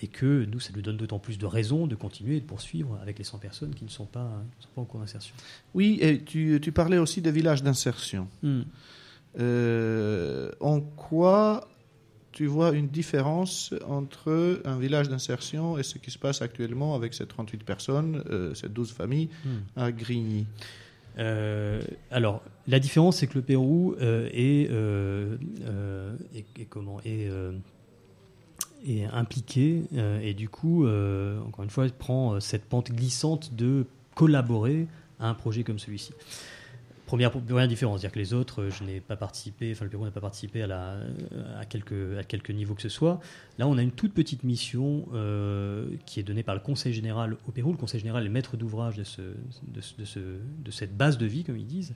[0.00, 2.98] et que nous, ça nous donne d'autant plus de raisons de continuer et de poursuivre
[3.00, 5.34] avec les 100 personnes qui ne sont pas, qui ne sont pas en cours d'insertion.
[5.74, 8.26] Oui, et tu, tu parlais aussi des villages d'insertion.
[8.42, 8.62] Hmm.
[9.38, 11.68] Euh, en quoi
[12.32, 17.14] tu vois une différence entre un village d'insertion et ce qui se passe actuellement avec
[17.14, 19.58] ces 38 personnes, euh, ces 12 familles Hmm.
[19.80, 20.46] à Grigny?
[21.16, 21.80] Euh,
[22.10, 24.68] alors, la différence, c'est que le Pérou euh, est,
[26.36, 27.00] est- est comment?
[27.04, 27.28] Est,
[28.84, 33.54] est impliqué euh, et du coup, euh, encore une fois, prend euh, cette pente glissante
[33.54, 34.86] de collaborer
[35.20, 36.12] à un projet comme celui-ci.
[37.06, 40.10] Première, première différence, c'est-à-dire que les autres, je n'ai pas participé, enfin le Pérou n'a
[40.10, 40.96] pas participé à, la,
[41.58, 43.20] à, quelques, à quelques niveaux que ce soit.
[43.58, 45.06] Là, on a une toute petite mission
[46.06, 47.72] qui est donnée par le Conseil général au Pérou.
[47.72, 50.18] Le Conseil général est maître d'ouvrage de, ce, de, ce- de, ce-
[50.64, 51.94] de cette base de vie, comme ils disent.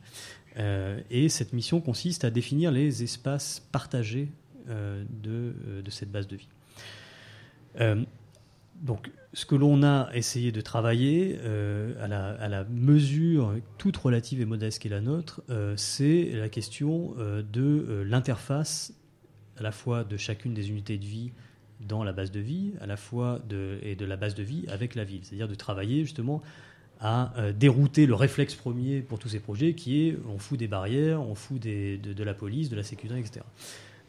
[1.10, 4.28] Et cette mission consiste à définir les espaces partagés
[4.68, 6.48] de, de cette base de vie.
[7.80, 8.04] Euh,
[8.82, 14.44] donc, ce que l'on a essayé de travailler euh, à, la, mesure toute relative et
[14.44, 18.94] modeste qui est la nôtre, euh, c'est la question de l'interface
[19.58, 21.32] à la fois de chacune des unités de vie
[21.80, 23.40] dans la base de vie, à la fois
[23.82, 25.20] et de la base de vie avec la ville.
[25.22, 26.42] C'est-à-dire de travailler justement
[27.00, 31.20] à dérouter le réflexe premier pour tous ces projets qui est on fout des barrières,
[31.22, 33.44] on fout des- de, de la police, de la sécurité, etc.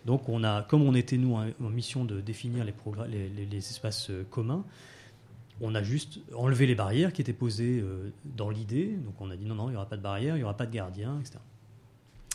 [0.06, 4.66] Donc, on a, comme on était, nous, en, mission de définir les, espaces euh, communs,
[5.62, 8.96] on a juste enlevé les barrières qui étaient posées euh, dans l'idée.
[9.06, 10.56] Donc, on a dit non, non, il n'y aura pas de barrières, il n'y aura
[10.56, 11.40] pas de gardiens, etc.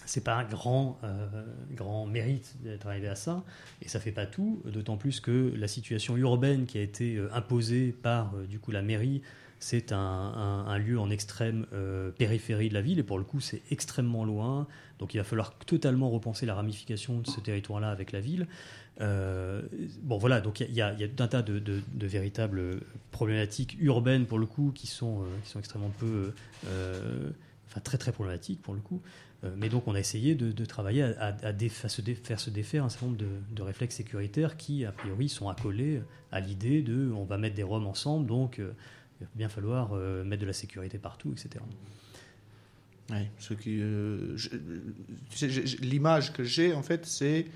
[0.04, 1.26] c'est pas un grand, euh,
[1.72, 3.42] grand mérite d'être arrivé à ça,
[3.80, 7.92] et ça fait pas tout, d'autant plus que la situation urbaine qui a été imposée
[7.92, 9.22] par du coup la mairie,
[9.58, 13.62] c'est un, lieu en extrême euh, périphérie de la ville, et pour le coup c'est
[13.70, 14.66] extrêmement loin,
[14.98, 18.46] donc il va falloir totalement repenser la ramification de ce territoire-là avec la ville.
[19.00, 19.62] Euh,
[20.02, 22.80] bon voilà, donc il y, y a tout un tas de, véritables
[23.10, 26.32] problématiques urbaines pour le coup qui sont, euh, extrêmement peu,
[27.66, 29.00] enfin très très problématiques pour le coup.
[29.56, 31.34] Mais donc on a essayé de, travailler à,
[31.88, 35.50] se faire se défaire un certain nombre de, de réflexes sécuritaires qui a priori sont
[35.50, 36.00] accolés
[36.32, 38.58] à l'idée de on va mettre des Roms ensemble, donc
[39.20, 41.64] il va bien falloir euh, mettre de la sécurité partout, etc.
[43.10, 44.36] Ouais, ce qui, euh,
[45.82, 47.46] l'image que j'ai en fait, c'est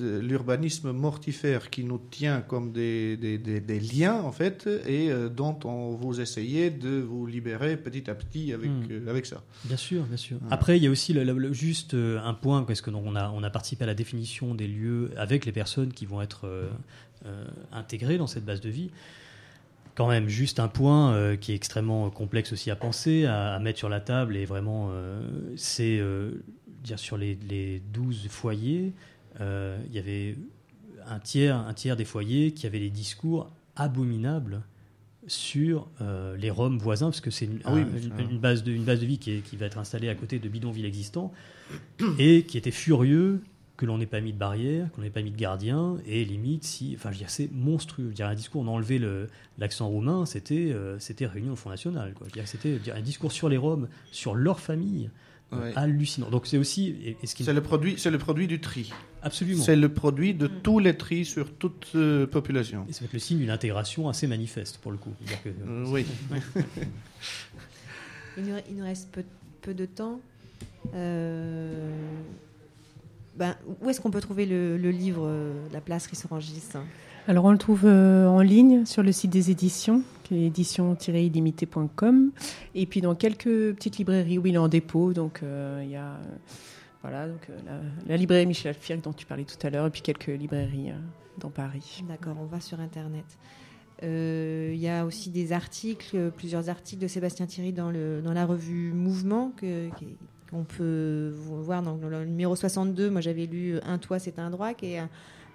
[0.00, 5.10] euh, l'urbanisme mortifère qui nous tient comme des, des, des- des liens en fait, et
[5.36, 9.06] dont on vous essayez de vous libérer petit à petit avec Hmm.
[9.08, 9.42] avec ça.
[9.66, 10.38] Bien sûr, bien sûr.
[10.40, 10.54] Voilà.
[10.54, 13.14] Après, il y a aussi le- le- le- juste un point, parce que donc, on,
[13.16, 16.48] a, on a participé à la définition des lieux avec les personnes qui vont être
[17.70, 18.90] intégrées dans cette base de vie.
[20.00, 23.58] Quand même, juste un point euh, qui est extrêmement complexe aussi à penser, à, à
[23.58, 25.20] mettre sur la table, et vraiment, euh,
[25.56, 26.42] c'est euh,
[26.82, 28.94] dire sur les, les 12 foyers,
[29.40, 30.38] il y avait
[31.06, 34.62] un tiers, un tiers des foyers qui avaient des discours abominables
[35.26, 35.86] sur
[36.38, 38.64] les Roms voisins, parce que c'est une, Ah oui, un- mais une- ça- une base
[38.64, 40.86] de, une base de vie qui, est- qui va être installée à côté de bidonvilles
[40.86, 41.30] existants,
[42.18, 43.42] et qui était furieux
[43.80, 46.64] que l'on n'ait pas mis de barrière, qu'on n'ait pas mis de gardien, et limite,
[46.64, 48.04] si, enfin, je veux dire, c'est monstrueux.
[48.04, 49.28] Je veux dire, un discours, on a enlevé le-
[49.58, 52.26] l'accent roumain, c'était, euh, c'était réunion au Front National, quoi.
[52.28, 55.08] Je veux dire, c'était je veux dire, un discours sur les Roms, sur leur famille,
[55.52, 55.72] euh, Ouais.
[55.76, 56.28] hallucinant.
[56.30, 58.92] Donc c'est aussi, ce C'est le produit, c'est le produit du tri.
[59.22, 59.62] Absolument.
[59.64, 62.84] C'est le produit de tous les tris sur toute euh, population.
[62.88, 65.12] Et ça va être le signe d'une intégration assez manifeste pour le coup.
[65.42, 66.04] Que- Euh, oui.
[68.36, 69.24] Il nous, il nous reste peu,
[69.60, 70.20] peu de temps.
[70.94, 71.90] Euh,
[73.36, 76.62] ben, où est-ce qu'on peut trouver le, le livre euh, La place Rissorangis
[77.28, 82.30] Alors on le trouve euh, en ligne sur le site des éditions, qui est édition-illimité.com,
[82.74, 85.12] et puis dans quelques petites librairies où il est en dépôt.
[85.12, 86.18] Donc euh, il y a
[87.02, 90.02] voilà donc la, la librairie Michel Firk dont tu parlais tout à l'heure, et puis
[90.02, 90.94] quelques librairies euh,
[91.38, 92.02] dans Paris.
[92.08, 93.24] D'accord, on va sur Internet.
[94.02, 98.32] Euh, Il y a aussi des articles, plusieurs articles de Sébastien Thierry dans, le, dans
[98.32, 100.16] la revue Mouvement que- qui-
[100.50, 103.10] qu'on peut voir dans le numéro 62.
[103.10, 104.98] Moi, j'avais lu Un toit, c'est un droit, qui est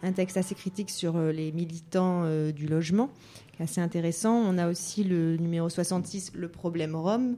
[0.04, 3.10] un, texte assez critique sur euh, les militants euh, du logement,
[3.52, 4.36] qui est assez intéressant.
[4.36, 7.38] On a aussi le numéro 66, Le problème Rome.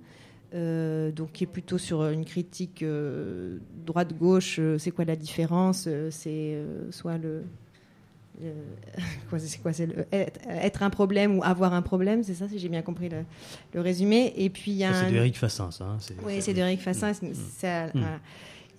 [0.54, 2.84] euh, donc qui est plutôt sur une critique
[3.86, 6.58] droite-gauche, c'est quoi la différence C'est
[6.92, 7.44] soit le,
[9.30, 12.70] quoi, c'est quoi c'est être, un problème ou avoir un problème, c'est ça si j'ai
[12.70, 13.24] bien compris le,
[13.74, 14.34] le résumé.
[14.38, 16.42] Et puis il y a Ça, c'est un- de Eric Fassin, ça, hein, Oui, c'est-
[16.42, 17.12] c'est de Eric Fassin.
[17.12, 17.34] Mm.
[17.58, 17.90] ça- Mm.
[17.96, 18.20] voilà.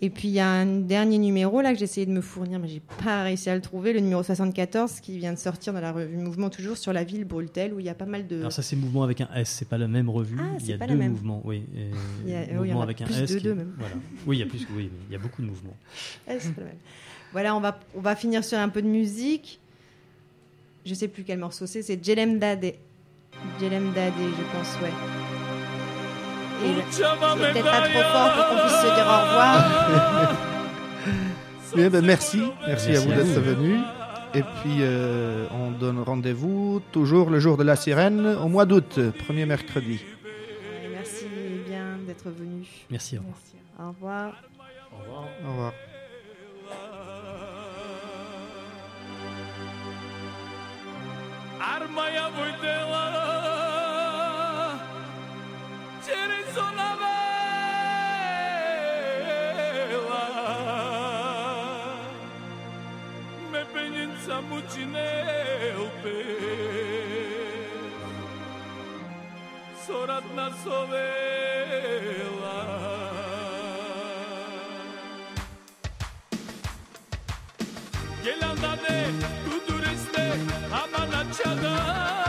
[0.01, 2.61] Et puis il y a un dernier numéro là que j'ai essayé de me fournir,
[2.61, 5.81] mais j'ai pas réussi à le trouver, le numéro 74 qui vient de sortir dans
[5.81, 8.39] la revue Mouvement toujours sur la ville Bruxelles où il y a pas mal de
[8.39, 10.37] Alors ça c'est mouvement avec un S, c'est pas la même revue.
[10.41, 11.11] Ah, il y a deux la même.
[11.11, 11.65] mouvements, oui.
[11.77, 11.91] et
[12.25, 13.29] Il y a- oui, il y en mouvement a avec un plus S.
[13.33, 13.73] de qui- deux, même.
[13.77, 13.95] Voilà.
[14.25, 15.77] Oui, il y a plus, oui, il y a beaucoup de mouvements.
[16.29, 16.75] Ah, c'est pas mal.
[17.33, 19.61] Voilà, on va, on va finir sur un peu de musique.
[20.87, 22.73] Je sais plus quel morceau c'est, c'est Jelem Dade.
[23.61, 24.93] Jelem Dade, je pense, ouais.
[26.65, 30.33] Et le- c'est peut-être pas trop fort pour qu'on puisse se dire au revoir.
[31.77, 33.81] Bien, ben, merci, merci, Merci à vous d'être venus.
[34.35, 38.99] Et puis, euh, on donne rendez-vous toujours le jour de la sirène au mois d'août,
[39.27, 40.01] premier mercredi.
[40.85, 41.27] Et merci
[41.67, 42.67] bien d'être venu.
[42.91, 43.37] Merci, au revoir.
[43.79, 44.33] Au revoir.
[44.93, 45.25] Au revoir.
[45.47, 45.73] Au revoir.
[51.68, 53.06] Armaya vojdela
[56.06, 58.34] Через ona vela
[63.52, 65.12] Me penjenca mučine
[65.86, 66.20] upe
[69.86, 72.60] Soradna sovela
[78.24, 78.98] Gelandane
[79.46, 79.67] tudureste
[80.31, 82.28] I'm a natural.